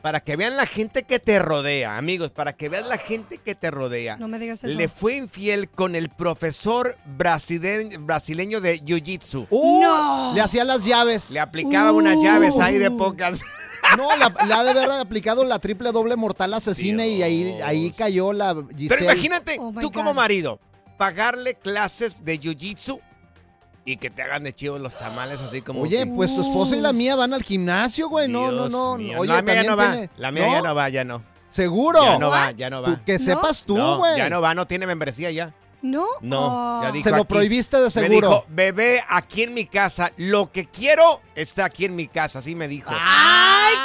[0.02, 3.54] Para que vean la gente que te rodea, amigos, para que vean la gente que
[3.56, 4.16] te rodea.
[4.16, 4.76] No me digas eso.
[4.78, 9.48] Le fue infiel con el profesor brasileño, brasileño de Jiu-Jitsu.
[9.50, 11.30] Uh, Le hacía las llaves.
[11.30, 12.22] Le aplicaba unas Uh.
[12.24, 13.40] llaves ahí de pocas.
[13.96, 17.90] No, la- le ha de haber aplicado la triple doble mortal asesina y ahí, ahí
[17.96, 18.88] cayó la Giselle.
[18.88, 20.60] Pero imagínate, Oh tú como marido,
[20.98, 23.00] pagarle clases de Jiu-Jitsu
[23.86, 25.80] y que te hagan de chivos los tamales así como...
[25.80, 28.28] Oye, que- pues tu esposa y la mía van al gimnasio, güey.
[28.28, 28.92] No, no, no.
[29.18, 29.90] Oye, la mía ya no va.
[29.92, 31.22] tiene- La mía ya no va, ya no.
[31.48, 32.02] ¿Seguro?
[32.02, 32.88] Ya no va, ya no va.
[32.96, 34.18] Tú- que sepas tú, No, güey.
[34.18, 35.54] ya no va, no tiene membresía ya.
[35.80, 36.06] ¿No?
[36.22, 37.26] No, ya dijo Se lo aquí.
[37.26, 38.28] prohibiste de Me seguro.
[38.28, 42.56] dijo, bebé, aquí en mi casa, lo que quiero está aquí en mi casa, así
[42.56, 42.90] me dijo.
[42.92, 43.76] ¡Ay,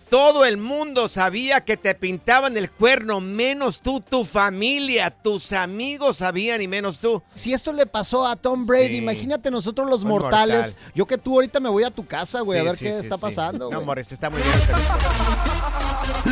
[0.10, 6.18] Todo el mundo sabía que te pintaban el cuerno menos tú, tu familia, tus amigos
[6.18, 7.22] sabían y menos tú.
[7.34, 8.96] Si esto le pasó a Tom Brady, Sí.
[8.98, 10.74] imagínate nosotros los Un mortales.
[10.76, 10.92] mortal.
[10.96, 12.94] Yo que tú ahorita me voy a tu casa, güey, Sí, a ver sí, qué
[12.94, 13.22] sí, está sí.
[13.22, 13.70] pasando.
[13.72, 13.82] No.
[13.82, 14.54] Morris, está muy bien.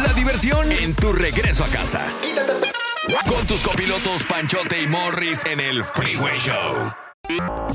[0.03, 2.01] La diversión en tu regreso a casa.
[3.27, 6.91] Con tus copilotos Panchote y Morris en el Freeway Show.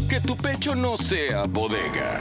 [0.09, 2.21] Que tu pecho no sea bodega.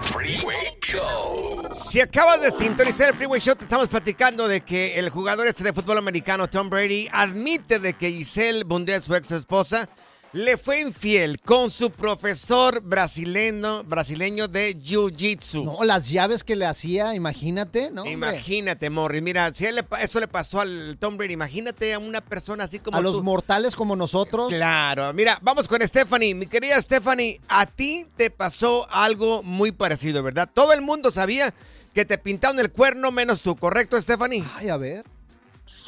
[0.00, 1.68] Freeway Show.
[1.74, 5.62] Si acabas de sintonizar el Freeway Show, te estamos platicando de que el jugador este
[5.62, 9.90] de fútbol americano, Tom Brady, admite de que Giselle Bundel, su ex esposa,
[10.32, 15.64] le fue infiel con su profesor brasileño, brasileño de Jiu-Jitsu.
[15.64, 18.02] No, las llaves que le hacía, imagínate, ¿no?
[18.02, 18.12] hombre?
[18.12, 19.22] Imagínate, Morris.
[19.22, 22.96] Mira, si él eso le pasó al Tom Brady, imagínate a una persona así como
[22.96, 24.48] a los mortales como nosotros.
[24.48, 26.34] Claro, mira, vamos con Stephanie.
[26.34, 30.48] Mi querida Stephanie, a ti te pasó algo muy parecido, ¿verdad?
[30.52, 31.52] Todo el mundo sabía
[31.92, 34.44] que te pintaron el cuerno menos tú, ¿correcto, Stephanie?
[34.56, 35.04] Ay, a ver.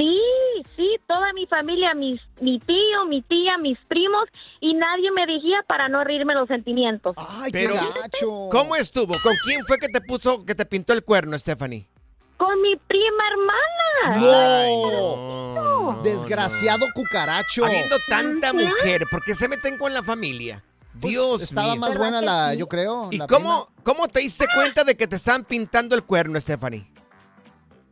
[0.03, 4.24] Sí, sí, toda mi familia, mis, mi tío, mi tía, mis primos,
[4.61, 7.14] y nadie me dijía para no herirme los sentimientos.
[7.16, 7.74] Ay, Pero,
[8.50, 9.14] ¿cómo estuvo?
[9.22, 11.86] ¿Con quién fue que te puso, que te pintó el cuerno, Stephanie?
[12.36, 14.20] Con mi prima hermana.
[15.55, 16.03] No.
[16.03, 17.64] Desgraciado cucaracho.
[17.64, 20.64] Habiendo tanta mujer, ¿por qué se meten con la familia?
[20.94, 21.80] Dios Pues, estaba mío.
[21.80, 23.09] más buena la, yo creo.
[23.12, 26.90] ¿Y la cómo, cómo te diste cuenta de que te estaban pintando el cuerno, Stephanie?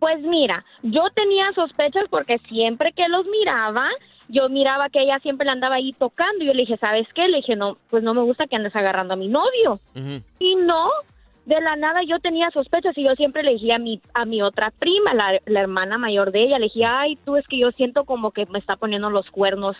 [0.00, 3.88] Pues mira, yo tenía sospechas porque siempre que los miraba,
[4.28, 6.42] yo miraba que ella siempre le andaba ahí tocando.
[6.42, 7.28] Y yo le dije, ¿sabes qué?
[7.28, 9.78] Le dije, no, pues no me gusta que andes agarrando a mi novio.
[10.38, 10.88] Y no,
[11.44, 14.40] de la nada yo tenía sospechas y yo siempre le dije a mi, a mi
[14.40, 17.70] otra prima, la, la hermana mayor de ella, le dije, ay, tú es que yo
[17.72, 19.76] siento como que me está poniendo los cuernos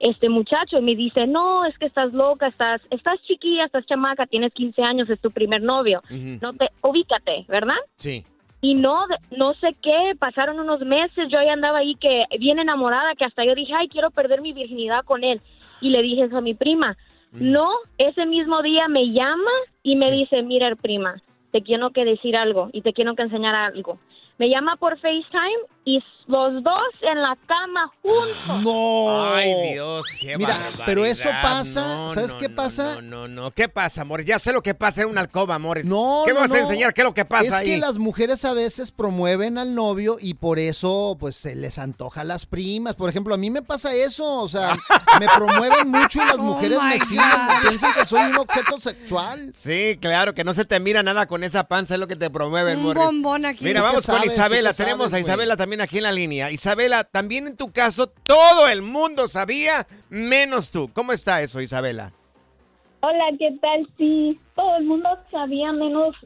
[0.00, 4.26] este muchacho y me dice, no, es que estás loca, estás, estás chiquilla, estás chamaca,
[4.26, 6.02] tienes 15 años, es tu primer novio.
[6.40, 7.76] No te, ubícate, ¿verdad?
[7.96, 8.24] Sí.
[8.62, 9.06] Y no,
[9.36, 13.44] no sé qué, pasaron unos meses, yo ya andaba ahí que bien enamorada, que hasta
[13.44, 15.40] yo dije, ay, quiero perder mi virginidad con él.
[15.80, 16.96] Y le dije eso a mi prima.
[17.32, 19.50] No, ese mismo día me llama
[19.82, 23.54] y me dice, mira, prima, te quiero que decir algo y te quiero que enseñar
[23.54, 23.98] algo.
[24.38, 28.62] Me llama por FaceTime y los dos en la cama juntos.
[28.62, 29.34] No.
[29.34, 30.56] Ay, Dios, qué Mira,
[30.86, 32.94] pero eso pasa, No, ¿sabes no, qué no, pasa?
[32.96, 33.50] No, no, no.
[33.50, 34.22] ¿Qué pasa, amor?
[34.24, 35.84] Ya sé lo que pasa en una alcoba, amores.
[35.86, 36.60] No, ¿Qué me no, vas a no.
[36.60, 36.94] enseñar?
[36.94, 37.66] ¿Qué es lo que pasa es ahí?
[37.66, 42.20] que las mujeres a veces promueven al novio y por eso pues se les antoja
[42.20, 42.94] a las primas.
[42.94, 44.76] Por ejemplo, a mí me pasa eso, o sea,
[45.18, 47.68] me promueven mucho y las Oh mujeres my me siguen, God.
[47.68, 49.52] piensan que soy un objeto sexual.
[49.58, 52.30] Sí, claro, que no se te mira nada con esa panza, es lo que te
[52.30, 53.04] promueven, Un Morris.
[53.04, 53.64] bombón aquí.
[53.64, 54.32] Mira, ¿Tú qué vamos con sabes?
[54.34, 54.70] Isabela.
[54.70, 55.28] ¿Tú qué Tenemos sabes, a?
[55.28, 56.50] Isabela también aquí en la línea.
[56.50, 60.90] Isabela, también en tu caso, todo el mundo sabía, menos tú.
[60.92, 62.10] ¿Cómo está eso, Isabela?
[63.02, 63.88] Hola, ¿qué tal?
[63.96, 66.16] Sí, todo el mundo sabía menos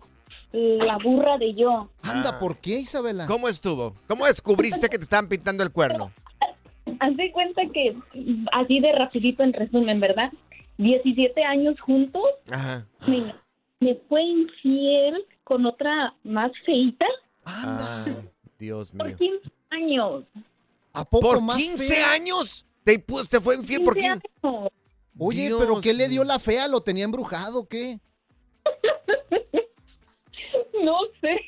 [0.52, 1.90] la burra de yo.
[2.02, 3.26] Anda, ¿por qué, Isabela?
[3.26, 3.94] ¿Cómo estuvo?
[4.08, 6.10] ¿Cómo descubriste que te estaban pintando el cuerno?
[7.00, 7.94] Haz de cuenta que,
[8.50, 10.32] así de rapidito en resumen, ¿verdad?
[10.78, 12.86] 17 años juntos, Ajá.
[13.06, 13.34] me,
[13.80, 17.04] me fue infiel con otra más feita
[17.44, 18.16] Ay,
[18.58, 19.16] Dios por mío.
[19.16, 20.24] 15 años.
[20.92, 22.12] ¿A poco ¿Por más 15 fea?
[22.12, 22.66] años?
[22.84, 24.46] ¿Te, pu- te fue infiel por 15 15?
[24.46, 24.68] años.
[25.18, 26.68] Oye, Dios pero ¿qué le dio la fea?
[26.68, 27.98] ¿Lo tenía embrujado o qué?
[30.82, 31.40] No sé.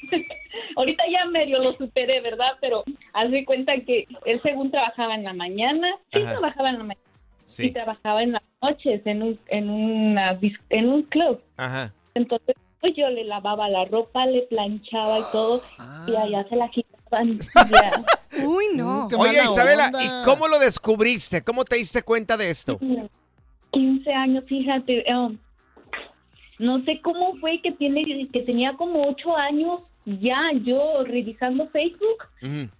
[0.76, 2.52] Ahorita ya medio lo superé, ¿verdad?
[2.60, 6.32] Pero haz de cuenta que él según trabajaba en la mañana, sí Ajá.
[6.38, 7.06] trabajaba en la mañana,
[7.44, 7.70] y Sí.
[7.70, 10.38] trabajaba en las noches en un en una
[10.70, 11.40] en un club.
[11.56, 11.92] Ajá.
[12.14, 15.62] Entonces Pues yo le lavaba la ropa, le planchaba y todo,
[16.06, 16.22] y Ah.
[16.22, 17.38] allá se la quitaban.
[18.46, 19.06] Uy, no.
[19.18, 21.42] Oye, Isabela, ¿y cómo lo descubriste?
[21.42, 22.78] ¿Cómo te diste cuenta de esto?
[23.72, 25.04] 15 años, fíjate.
[25.12, 25.38] um,
[26.58, 28.02] no sé cómo fue que tiene
[28.32, 32.24] que tenía como 8 años ya yo revisando Facebook.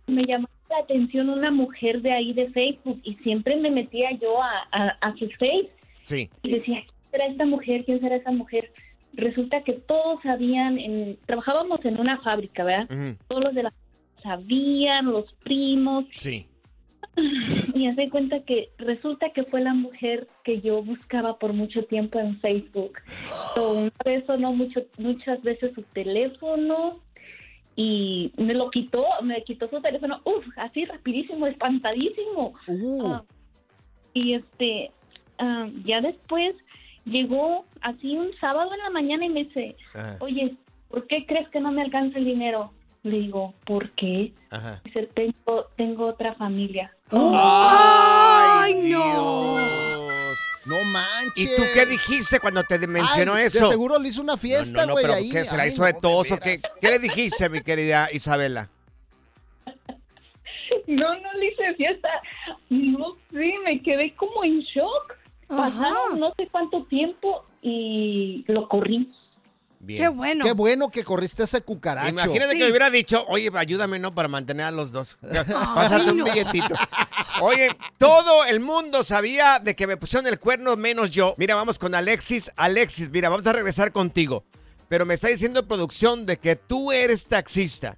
[0.06, 4.42] Me llamó la atención una mujer de ahí de Facebook y siempre me metía yo
[4.42, 5.70] a, a, a su Face
[6.04, 6.30] Sí.
[6.42, 7.84] y decía, ¿quién será esta mujer?
[7.84, 8.72] ¿Quién será esa mujer?
[9.16, 13.16] Resulta que todos sabían, en, trabajábamos en una fábrica, ¿verdad?
[13.28, 13.72] Todos los de la
[14.22, 16.46] sabían, los primos, Sí.
[17.74, 22.18] y hace cuenta que resulta que fue la mujer que yo buscaba por mucho tiempo
[22.18, 22.98] en Facebook.
[23.56, 27.00] Una vez sonó mucho, muchas veces su teléfono
[27.74, 32.54] y me lo quitó, me quitó su teléfono, uf, así rapidísimo, espantadísimo.
[33.04, 33.22] Ah,
[34.12, 34.90] y este,
[35.38, 36.54] ah, ya después
[37.06, 40.18] llegó así un sábado en la mañana y me dice, Ajá.
[40.20, 40.54] oye,
[40.88, 42.72] ¿por qué crees que no me alcanza el dinero?
[43.02, 44.32] Le digo, ¿por qué?
[44.50, 44.80] Ajá.
[44.84, 46.92] Dice, tengo, tengo otra familia.
[47.10, 49.56] ¡Ay, no!
[50.66, 51.36] No manches.
[51.36, 53.60] ¿Y tú qué dijiste cuando te mencionó Ay, eso?
[53.66, 55.30] De seguro le hizo una No, fiesta, no, no, güey, pero ahí.
[55.30, 55.44] ¿qué?
[55.44, 56.58] ¿Se la Ay, hizo de no, tos o qué?
[56.80, 58.68] ¿Qué le dijiste, mi querida Isabela?
[60.88, 62.08] No, no le hice fiesta.
[62.70, 65.14] No sé, me quedé como en shock.
[65.48, 69.12] Pasaron no sé cuánto tiempo y lo corrí.
[69.78, 70.00] Bien.
[70.00, 70.44] Qué bueno.
[70.44, 72.08] Qué bueno que corriste ese cucaracho.
[72.08, 72.58] Imagínate Sí.
[72.58, 74.14] que me hubiera dicho, oye, ayúdame, ¿no?
[74.14, 75.16] Para mantener a los dos.
[75.74, 76.74] Pásate un billetito.
[77.42, 77.68] Oye,
[77.98, 81.34] todo el mundo sabía de que me pusieron el cuerno, menos yo.
[81.36, 82.50] Mira, vamos con Alexis.
[82.56, 84.44] Alexis, mira, vamos a regresar contigo.
[84.88, 87.96] Pero me está diciendo producción de que tú eres taxista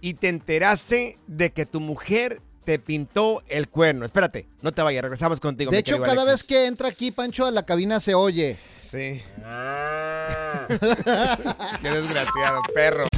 [0.00, 4.04] y te enteraste de que tu mujer te pintó el cuerno.
[4.04, 5.70] Espérate, no te vayas, regresamos contigo.
[5.70, 6.32] De mi hecho, cada Alexis.
[6.32, 8.56] vez que entra aquí, Pancho, a la cabina se oye.
[8.82, 9.22] Sí.
[11.82, 13.09] Qué desgraciado, perro.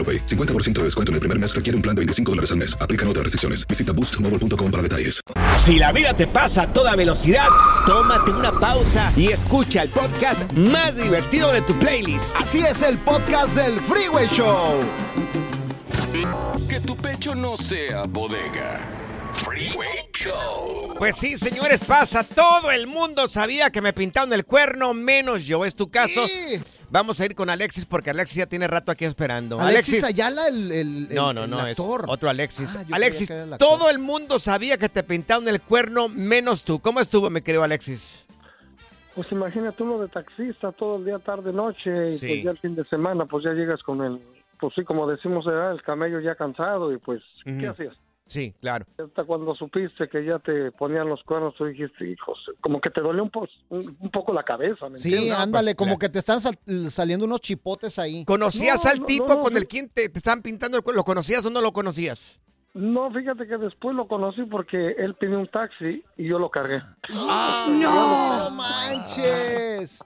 [0.00, 0.24] AroPay.
[0.24, 2.74] 50% de descuento en el primer mes requiere un plan de 25 dólares al mes.
[2.80, 3.66] Aplican otras restricciones.
[3.66, 5.20] Visita boostmobile.com para detalles.
[5.58, 7.46] Si la vida te pasa a toda velocidad,
[7.84, 12.34] tómate una pausa y escucha el podcast más divertido de tu playlist.
[12.36, 14.80] Así es el podcast del Freeway Show.
[16.68, 18.80] Que tu pecho no sea bodega.
[19.34, 20.94] Freeway Show.
[20.98, 22.24] Pues sí, señores, pasa.
[22.24, 25.64] Todo el mundo sabía que me pintaron el cuerno, menos yo.
[25.64, 26.20] ¿Es tu caso?
[26.90, 29.60] Vamos a ir con Alexis porque Alexis ya tiene rato aquí esperando.
[29.60, 32.74] Alexis, Ayala, el, el- el- No, no, el no, es otro Alexis.
[32.76, 36.80] Ah, Alexis, el todo el mundo sabía que te pintaron el cuerno, menos tú.
[36.80, 38.26] ¿Cómo estuvo, mi querido Alexis?
[39.14, 42.26] Pues imagínate uno de taxista todo el día, tarde, noche, y Sí.
[42.28, 44.20] pues ya el fin de semana, pues ya llegas con el,
[44.58, 47.94] pues sí, como decimos, el camello ya cansado, y pues, ¿qué hacías?
[48.30, 48.86] Sí, claro.
[48.96, 53.00] Hasta cuando supiste que ya te ponían los cuernos, tú dijiste, hijos, como que te
[53.00, 55.36] dolió un, po- un, un poco la cabeza, ¿me Sí, entiendes?
[55.40, 56.56] ándale, como que te están sal-
[56.90, 58.24] saliendo unos chipotes ahí.
[58.24, 60.84] ¿Conocías No, al no, tipo no, no, con el quien te, te estaban pintando el
[60.84, 61.00] cuerno?
[61.00, 62.40] ¿Lo conocías o no lo conocías?
[62.72, 66.80] No, fíjate que después lo conocí porque él pidió un taxi y yo lo cargué.
[67.08, 69.98] ¡No manches!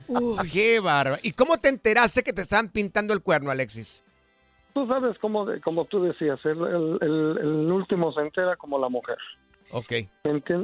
[0.51, 1.19] ¡Qué bárbaro!
[1.23, 4.03] ¿Y cómo te enteraste que te estaban pintando el cuerno, Alexis?
[4.75, 8.79] Tú sabes, como, de- como tú decías, el, el- el- el último se entera como
[8.79, 9.17] la mujer.
[9.71, 9.93] Ok.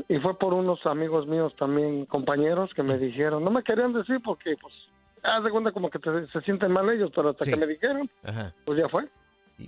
[0.09, 4.21] Y fue por unos amigos míos también, compañeros, que me dijeron, no me querían decir
[4.25, 4.75] porque, pues,
[5.23, 7.51] haz de cuenta como que te- se sienten mal ellos, pero hasta Sí.
[7.53, 8.53] que me dijeron, Ajá.
[8.65, 9.09] pues ya fue.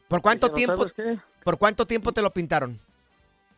[0.08, 0.76] ¿Por cuánto "No, tiempo?
[0.76, 1.18] ¿sabes qué?
[1.44, 2.78] ¿Por cuánto tiempo te lo pintaron?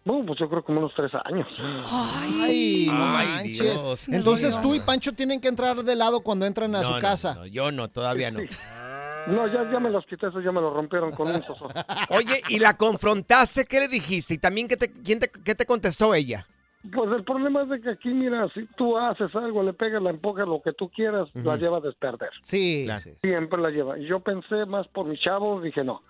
[0.05, 1.47] No, pues yo creo como unos tres años.
[1.91, 3.53] Ay, no Ay.
[3.53, 4.09] Dios.
[4.09, 6.99] Entonces tú y Pancho tienen que entrar de lado cuando entran a No, su no,
[7.01, 7.35] casa.
[7.37, 8.41] no, yo no, todavía no.
[9.26, 11.68] No, ya, ya me los quité, eso ya me los rompieron con un soso.
[12.10, 13.64] Oye, ¿y la confrontaste?
[13.64, 14.34] ¿Qué le dijiste?
[14.34, 16.46] ¿Y también qué te, quién te, qué te contestó ella?
[16.92, 20.10] Pues el problema es de que aquí, mira, si tú haces algo, le pegas, la
[20.10, 22.28] empujas, lo que tú quieras, la lleva a desperder.
[22.42, 22.86] Sí,
[23.22, 23.98] Siempre la lleva.
[23.98, 26.02] Y yo pensé más por mis chavos, dije, no,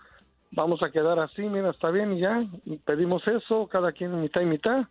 [0.50, 2.44] vamos a quedar así, mira, está bien y ya.
[2.64, 4.88] Y pedimos eso, cada quien mitad y mitad.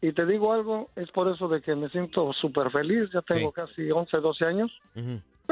[0.00, 3.48] Y te digo algo, es por eso de que me siento súper feliz, ya tengo
[3.48, 3.54] Sí.
[3.54, 4.70] casi 11, 12 años.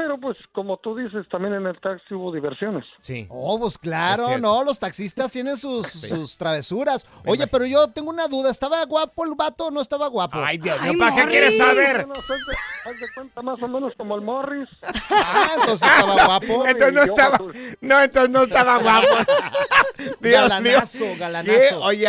[0.01, 2.83] Pero pues, como tú dices, también en el taxi hubo diversiones.
[3.01, 3.27] Sí.
[3.29, 7.05] Oh, pues Es claro, no, los taxistas tienen sus, sus travesuras.
[7.27, 10.39] Oye, pero yo tengo una duda, ¿estaba guapo el vato o no estaba guapo?
[10.39, 12.07] Ay, Dios mío, ¿para qué quieres saber?
[12.07, 14.67] Bueno, haz de- haz de cuenta más o menos como el Morris.
[14.81, 16.65] Ah, entonces estaba guapo.
[16.65, 17.37] Entonces no estaba,
[17.81, 19.07] no, entonces no estaba guapo.
[20.31, 21.13] Dios Galanazo, mío.
[21.19, 21.51] galanazo.
[21.59, 21.75] ¿Qué?
[21.75, 22.07] Oye,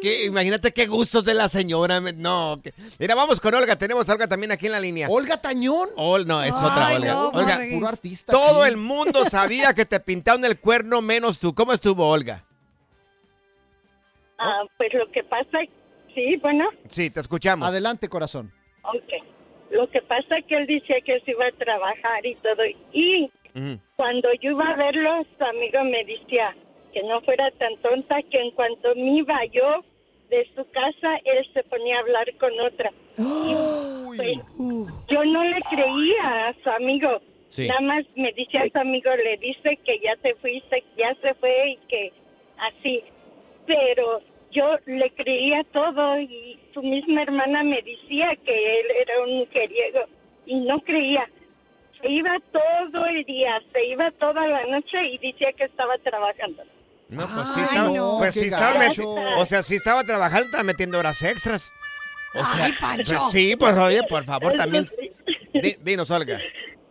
[0.00, 0.24] ¿qué?
[0.26, 2.00] imagínate qué gustos de la señora.
[2.00, 2.60] No.
[2.62, 3.76] que- Mira, vamos con Olga.
[3.76, 5.08] Tenemos a Olga también aquí en la línea.
[5.08, 5.88] ¿Olga Tañón?
[5.96, 7.12] Ol- no, es otra Olga.
[7.12, 7.60] no, Olga.
[7.70, 8.72] Puro artista todo aquí.
[8.72, 11.54] el mundo sabía que te pintaron el cuerno menos tú.
[11.54, 12.44] ¿Cómo estuvo, Olga?
[14.38, 15.58] Ah, pues lo que pasa,
[16.14, 17.68] sí, bueno, Sí, te escuchamos.
[17.68, 18.52] Adelante, corazón.
[18.82, 19.26] ok.
[19.70, 22.64] Lo que pasa es que él decía que se iba a trabajar y todo.
[22.92, 23.30] Y
[23.96, 26.56] cuando yo iba a verlo, su amigo me decía
[26.92, 29.84] que no fuera tan tonta, que en cuanto me iba yo
[30.28, 32.90] de su casa, él se ponía a hablar con otra.
[34.16, 34.38] Pues,
[35.08, 37.20] yo no le creía a su amigo.
[37.48, 37.66] Sí.
[37.66, 41.34] Nada más me dice a su amigo, le dice que ya te fuiste, ya se
[41.34, 42.12] fue y que
[42.58, 43.02] así.
[43.66, 44.20] Pero
[44.52, 50.00] yo le creía todo y su misma hermana me decía que él era un mujeriego
[50.46, 51.28] y no creía.
[52.00, 56.62] Se iba todo el día, se iba toda la noche y decía que estaba trabajando.
[57.10, 59.02] No, pues sí Ay, estaba, no, pues qué sí estaba gacho.
[59.02, 61.72] meti- o sea, sí estaba trabajando, estaba metiendo horas extras.
[62.34, 63.16] O sea, Ay, Pancho.
[63.18, 64.86] pues sí, pues oye, por favor, también.
[65.52, 66.38] Di- dinos, Olga.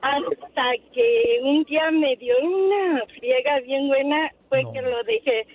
[0.01, 0.63] Hasta
[0.93, 5.45] que un día me dio una friega bien buena, fue que lo dejé.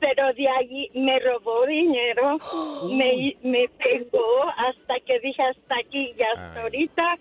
[0.00, 2.38] Pero de allí me robó dinero,
[2.90, 7.18] me, me pegó hasta que dije hasta aquí y hasta ahorita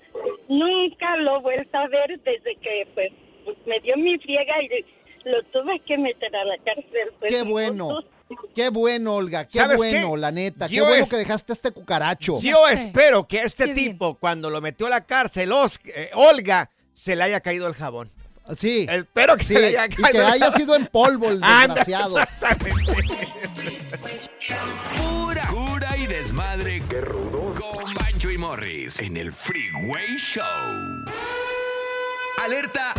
[0.50, 3.12] nunca lo he vuelto a ver desde que pues,
[3.46, 4.68] pues, me dio mi friega y
[5.26, 7.12] lo tuve que meter a la cárcel.
[7.20, 8.00] Pues, Qué bueno.
[8.56, 9.46] Qué bueno, Olga.
[9.46, 10.18] Qué ¿Sabes bueno, qué?
[10.18, 10.70] la neta.
[10.70, 12.40] Qué bueno es- que dejaste este cucaracho.
[12.42, 17.16] Yo espero que este tipo, cuando lo metió a la cárcel, Os- eh, Olga, se
[17.16, 18.10] le haya caído el jabón.
[18.56, 18.88] Sí.
[18.90, 20.60] Espero que Sí, se le haya y caído que el haya jabón.
[20.60, 22.16] sido en polvo el Anda, desgraciado.
[24.98, 26.82] Pura cura y desmadre.
[26.90, 27.60] Qué rudos.
[27.60, 30.44] Con Bancho y Morris en el Freeway Show.
[32.44, 32.94] Alerta.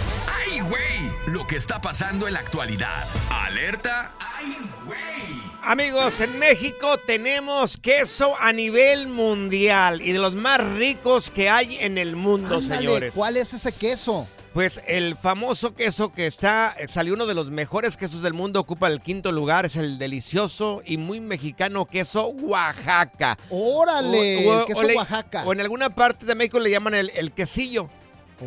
[0.47, 1.11] ¡Ay, güey!
[1.27, 3.05] Lo que está pasando en la actualidad.
[3.31, 4.13] Alerta.
[4.21, 5.43] ¡Ay, güey!
[5.65, 11.77] Amigos, en México tenemos queso a nivel mundial y de los más ricos que hay
[11.81, 13.15] en el mundo, Ándale, señores.
[13.15, 14.27] ¿Cuál es ese queso?
[14.55, 18.89] Pues el famoso queso que está, salió uno de los mejores quesos del mundo, ocupa
[18.89, 23.39] el quinto lugar, es el delicioso y muy mexicano queso Oaxaca.
[23.51, 25.45] Órale, el queso le- Oaxaca.
[25.47, 27.89] O en alguna parte de México le llaman el, el quesillo.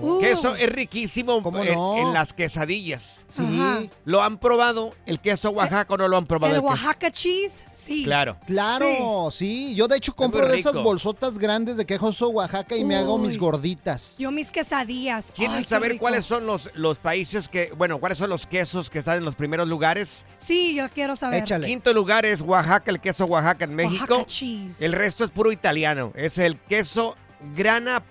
[0.01, 0.19] Uh.
[0.19, 1.97] Queso es riquísimo en, no?
[1.97, 3.25] en las quesadillas.
[3.27, 3.43] Sí.
[3.43, 3.83] Ajá.
[4.05, 4.93] ¿Lo han probado?
[5.05, 6.55] ¿El queso Oaxaca o no lo han probado?
[6.55, 6.61] El?
[6.61, 8.03] Oaxaca cheese, sí.
[8.03, 8.37] Claro.
[8.45, 9.73] Claro, sí.
[9.75, 13.37] Yo de hecho compro de esas bolsotas grandes de queso Oaxaca y me hago mis
[13.37, 14.15] gorditas.
[14.17, 15.31] Yo mis quesadillas.
[15.35, 18.99] ¿Quieren Ay, saber cuáles son los, los países que, bueno, cuáles son los quesos que
[18.99, 20.23] están en los primeros lugares?
[20.37, 21.43] Sí, yo quiero saber.
[21.43, 24.05] Quinto lugar es Oaxaca, el queso Oaxaca en México.
[24.15, 24.81] Oaxaca cheese.
[24.81, 26.11] El resto es puro italiano.
[26.15, 27.15] Es el queso
[27.55, 28.03] grana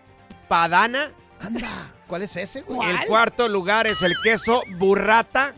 [0.48, 1.10] padana.
[1.46, 2.88] Anda, ¿cuál es ese, güey?
[2.90, 5.54] El cuarto lugar es el queso burrata.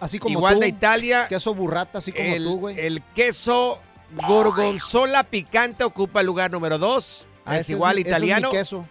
[0.00, 0.60] Así como Igual tú.
[0.60, 1.26] de Italia.
[1.28, 2.78] Queso burrata, así como el, tú, güey.
[2.78, 3.80] El queso
[4.26, 7.26] gorgonzola picante ocupa el lugar número dos.
[7.46, 8.50] Ah, es igual mi- ese es mi italiano.
[8.50, 8.86] queso.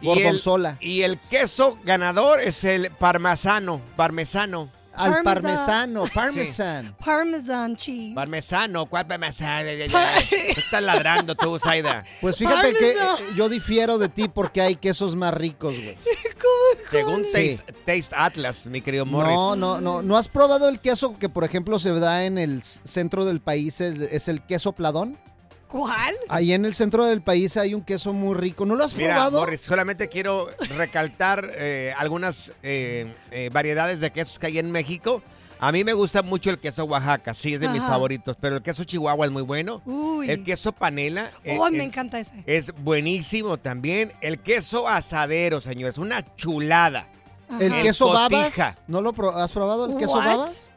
[0.00, 0.76] Y el- Gorgonzola.
[0.80, 3.80] Y el, queso ganador es el parmesano.
[3.96, 4.70] Parmesano.
[4.94, 5.42] Al Parmesan.
[5.42, 6.96] parmesano, parmesan.
[7.04, 8.14] Parmesan cheese.
[8.14, 9.68] Parmesano, ¿cuál parmesano?
[9.68, 12.04] Estás ladrando tú, Zaida.
[12.20, 13.26] Pues fíjate que Parmesan.
[13.30, 15.96] eh, yo difiero de ti porque hay quesos más ricos, güey.
[16.90, 17.56] Según Sí.
[17.56, 19.32] Taste, Taste Atlas, mi querido Morris.
[19.34, 20.02] No, no, no.
[20.02, 23.80] ¿No has probado el queso que, por ejemplo, se da en el centro del país?
[23.80, 25.18] Es, es el queso pladón.
[25.72, 26.14] ¿Cuál?
[26.28, 28.66] Ahí en el centro del país hay un queso muy rico.
[28.66, 29.40] ¿No lo has Mira, probado?
[29.40, 35.22] Morris, solamente quiero recaltar eh, algunas eh, eh, variedades de quesos que hay en México.
[35.60, 38.62] A mí me gusta mucho el queso Oaxaca, sí, es de mis favoritos, pero el
[38.62, 39.80] queso Chihuahua es muy bueno.
[39.86, 40.28] Uy.
[40.28, 42.34] El queso panela eh, Oh, me encanta ese.
[42.46, 44.12] es buenísimo también.
[44.20, 47.06] El queso asadero, señor, es una chulada.
[47.60, 48.28] El queso babas.
[48.44, 48.76] cotija.
[48.88, 50.24] ¿No lo pro- has probado el queso What?
[50.26, 50.70] babas?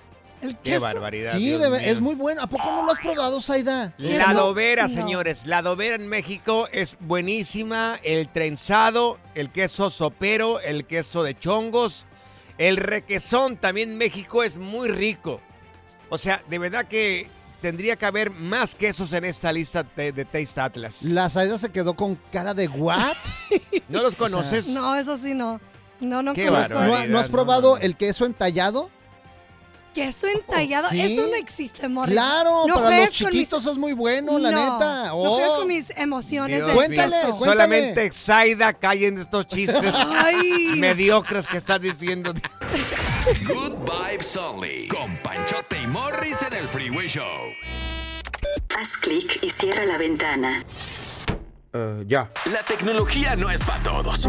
[0.50, 1.34] El Qué barbaridad.
[1.34, 1.92] Sí, Dios debe- mío.
[1.92, 2.42] es muy bueno.
[2.42, 3.94] ¿A poco no lo has probado, Saida?
[3.98, 5.46] La adobera, señores.
[5.46, 8.00] La adobera en México es buenísima.
[8.04, 12.06] El trenzado, el queso sopero, el queso de chongos.
[12.58, 15.42] El requesón también en México es muy rico.
[16.10, 17.28] O sea, de verdad que
[17.62, 21.02] tendría que haber más quesos en esta lista de, de Taste Atlas.
[21.04, 23.16] La Saida se quedó con cara de what?
[23.90, 24.68] ¿No los conoces?
[24.68, 25.60] No, eso sí no.
[26.00, 26.74] No, no Qué conozco.
[26.76, 28.90] ¿No, no has probado el queso entallado?
[29.96, 31.00] Queso entallado, Sí.
[31.02, 32.14] eso no existe, Morris.
[32.14, 35.08] Claro, No para los chiquitos mis- es muy bueno, la No, neta.
[35.08, 35.36] No Oh.
[35.38, 37.16] juegues con mis emociones Dios de Cuéntale.
[37.40, 40.74] Solamente Zaida cae en estos chistes Ay.
[40.78, 42.34] mediocres que estás diciendo.
[43.48, 44.88] Good Vibes Only.
[44.90, 47.24] Con Panchote y Morris en el Freeway Show.
[48.78, 50.62] Haz clic y cierra la ventana.
[52.06, 52.30] ya.
[52.52, 54.28] La tecnología no es para todos.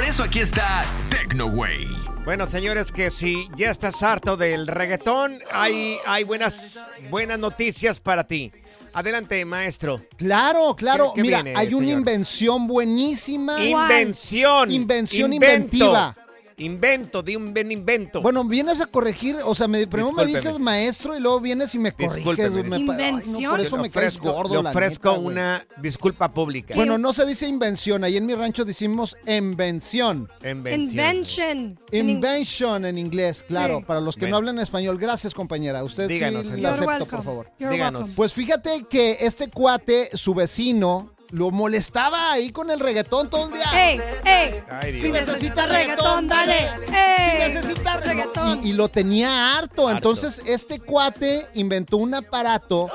[0.00, 1.86] Por eso aquí está TecnoWay.
[2.24, 6.78] Bueno, señores, que si ya estás harto del reggaetón, hay, hay buenas,
[7.10, 8.50] buenas noticias para ti.
[8.94, 10.00] Adelante, maestro.
[10.16, 11.12] Claro, claro.
[11.14, 13.62] ¿Qué- qué Mira, viene, hay una invención buenísima.
[13.62, 14.70] Invención.
[14.72, 15.76] Invención Invento.
[15.76, 16.16] inventiva.
[16.60, 18.20] Invento, di un buen invento.
[18.22, 21.78] Bueno, vienes a corregir, o sea, me, primero me dices maestro y luego vienes y
[21.78, 22.16] me corriges.
[22.16, 22.78] Discúlpeme.
[22.80, 26.32] me ay, no, por eso me caes ofrezco- gordo, Le la ofrezco neta, una disculpa
[26.34, 26.74] pública.
[26.74, 30.28] Bueno, no se dice invención, ahí en mi rancho decimos invención.
[30.44, 31.78] Invention.
[31.92, 33.84] Invention en inglés, claro, Sí.
[33.86, 34.32] para los que Bueno.
[34.32, 34.98] no hablan español.
[34.98, 35.82] Gracias, compañera.
[35.84, 37.50] Usted Díganos, sí la acepto, por favor.
[37.58, 38.00] You're Díganos.
[38.00, 38.16] welcome.
[38.16, 43.52] Pues fíjate que este cuate, su vecino, lo molestaba ahí con el reggaetón todo el
[43.52, 43.66] día.
[43.74, 44.62] ¡Ey, ey!
[44.68, 46.68] Ay, Si necesita reggaetón, dale.
[46.86, 48.64] Si necesita reggaetón.
[48.64, 49.90] Y, y lo tenía harto.
[49.90, 52.88] Entonces, este cuate inventó un aparato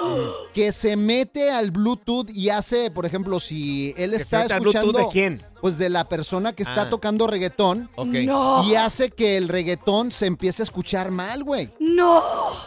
[0.54, 4.92] que se mete al Bluetooth y hace, por ejemplo, si él ¿Que se está escuchando.
[4.92, 5.46] Bluetooth de quién?
[5.66, 6.90] Pues de la persona que está Ah.
[6.92, 7.90] tocando reggaetón.
[7.96, 8.14] Ok.
[8.24, 8.64] No.
[8.70, 11.74] Y hace que el reggaetón se empiece a escuchar mal, güey.
[11.80, 12.22] ¡No!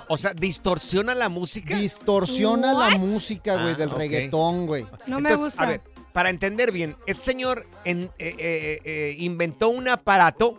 [0.09, 1.77] O sea, distorsiona la música.
[1.79, 3.99] Distorsiona la música, güey, Ah, del ok.
[3.99, 4.85] reggaetón, güey.
[5.07, 5.63] No me Entonces, gusta.
[5.63, 5.81] A ver,
[6.13, 10.59] para entender bien, este señor en- eh, eh, eh, inventó un aparato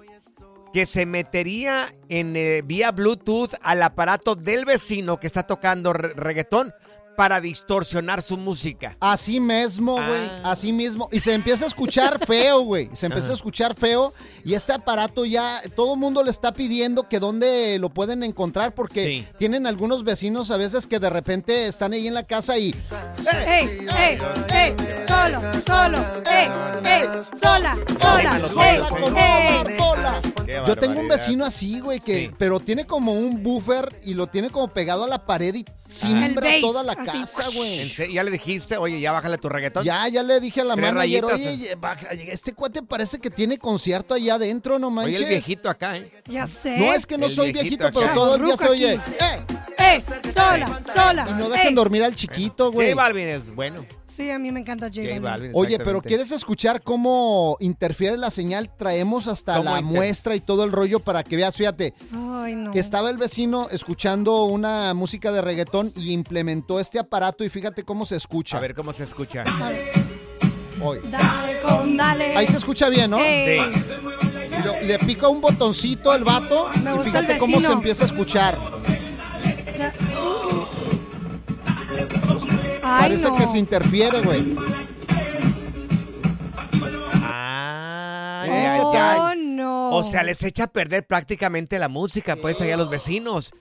[0.72, 6.14] que se metería en eh, vía Bluetooth al aparato del vecino que está tocando re-
[6.14, 6.74] reggaetón
[7.20, 8.96] para distorsionar su música.
[9.02, 10.30] Así mismo, güey.
[10.42, 11.10] Así mismo.
[11.12, 12.90] Y se empieza a escuchar feo, güey.
[12.94, 13.34] Se empieza Ajá.
[13.34, 14.14] a escuchar feo.
[14.46, 18.74] Y este aparato ya, todo el mundo le está pidiendo que dónde lo pueden encontrar
[18.74, 19.28] porque Sí.
[19.38, 22.74] tienen algunos vecinos a veces que de repente están ahí en la casa y...
[23.46, 24.18] ¡Ey, ey,
[24.56, 24.76] ey!
[25.06, 25.98] ¡Solo, solo!
[26.26, 26.48] ¡Ey,
[26.86, 27.04] ey!
[27.38, 28.40] ¡Sola, sola!
[30.68, 32.32] Yo tengo un vecino así, güey, que Sí.
[32.38, 36.50] pero tiene como un buffer y lo tiene como pegado a la pared y simbra
[36.50, 37.09] bass, toda la así.
[37.12, 37.90] Casa, ¿En güey.
[37.90, 39.84] se- ¿Ya le dijiste, oye, ya bájale tu reggaetón?
[39.84, 43.30] Ya, ya le dije a la Tres manager, rayitas, oye, baja, este cuate parece que
[43.30, 45.22] tiene concierto allá adentro, no Oye, manches.
[45.22, 46.12] el viejito acá, ¿eh?
[46.28, 46.78] Ya sé.
[46.78, 49.00] No es que no El soy viejito viejito, pero todo el día se oye.
[49.20, 49.54] aquí.
[49.80, 50.04] ¡Eh!
[50.34, 51.28] ¡Sola, sola!
[51.30, 51.74] Y no dejen ¡Ey!
[51.76, 52.90] dormir al chiquito, güey.
[52.92, 53.86] J Balvin es bueno.
[54.06, 55.52] Sí, a mí me encanta J J Balvin.
[55.54, 56.02] Oye, pero.
[56.02, 58.70] ¿quieres escuchar cómo interfiere la señal?
[58.76, 62.56] Traemos hasta ¿Cómo la inter- muestra y todo el rollo para que veas, fíjate, Ay,
[62.56, 62.72] no.
[62.72, 67.84] que estaba el vecino escuchando una música de reggaetón y implementó este aparato y fíjate
[67.84, 68.58] cómo se escucha.
[68.58, 69.44] A ver cómo se escucha.
[70.82, 71.00] Hoy.
[71.12, 72.36] Dale con dale.
[72.38, 73.20] Ahí se escucha bien, ¿no?
[73.20, 73.60] Ey.
[73.60, 78.04] Y lo- le pica un botoncito al vato Me y fíjate el cómo se empieza
[78.04, 78.58] a escuchar.
[82.82, 83.36] Ay, Parece no.
[83.38, 84.56] que se interfiere, güey.
[87.22, 88.50] Ay,
[88.82, 89.40] Oh, ay, ay.
[89.46, 89.92] no.
[89.92, 93.52] O sea, les echa a perder prácticamente la música, pues, allá a los vecinos.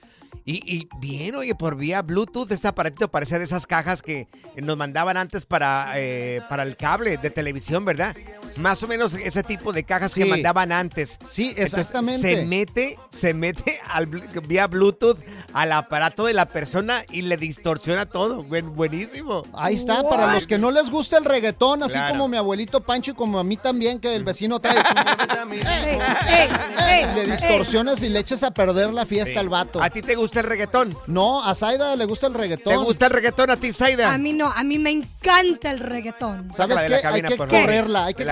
[0.45, 4.77] Y, y bien, oye, por vía Bluetooth, este aparatito parece de esas cajas que nos
[4.77, 8.15] mandaban antes para, eh, para el cable de televisión, ¿verdad?
[8.59, 11.17] Más o menos ese tipo de cajas que mandaban antes.
[11.29, 12.35] Sí, Entonces, exactamente.
[12.35, 15.17] se mete, se mete al, vía Bluetooth
[15.53, 18.43] al aparato de la persona y le distorsiona todo.
[18.43, 19.43] Buen- buenísimo.
[19.53, 22.09] Ahí está, para los que no les gusta el reggaetón, así Claro.
[22.13, 24.77] como mi abuelito Pancho y como a mí también, que el vecino trae.
[24.77, 26.49] Ey, ey,
[26.89, 29.37] ey, le distorsiones y le eches a perder la fiesta Sí.
[29.37, 29.81] al vato.
[29.81, 30.97] ¿A ti te gusta el reggaetón?
[31.07, 32.73] No, a Zaida le gusta el reggaetón.
[32.73, 34.11] ¿Te gusta el reggaetón a ti, Zaida?
[34.13, 36.51] A mí no, a mí me encanta el reggaetón.
[36.53, 37.01] ¿Sabes Sácala de la qué?
[37.03, 37.61] cabina, Hay que por favor.
[37.65, 38.31] correrla, hay que De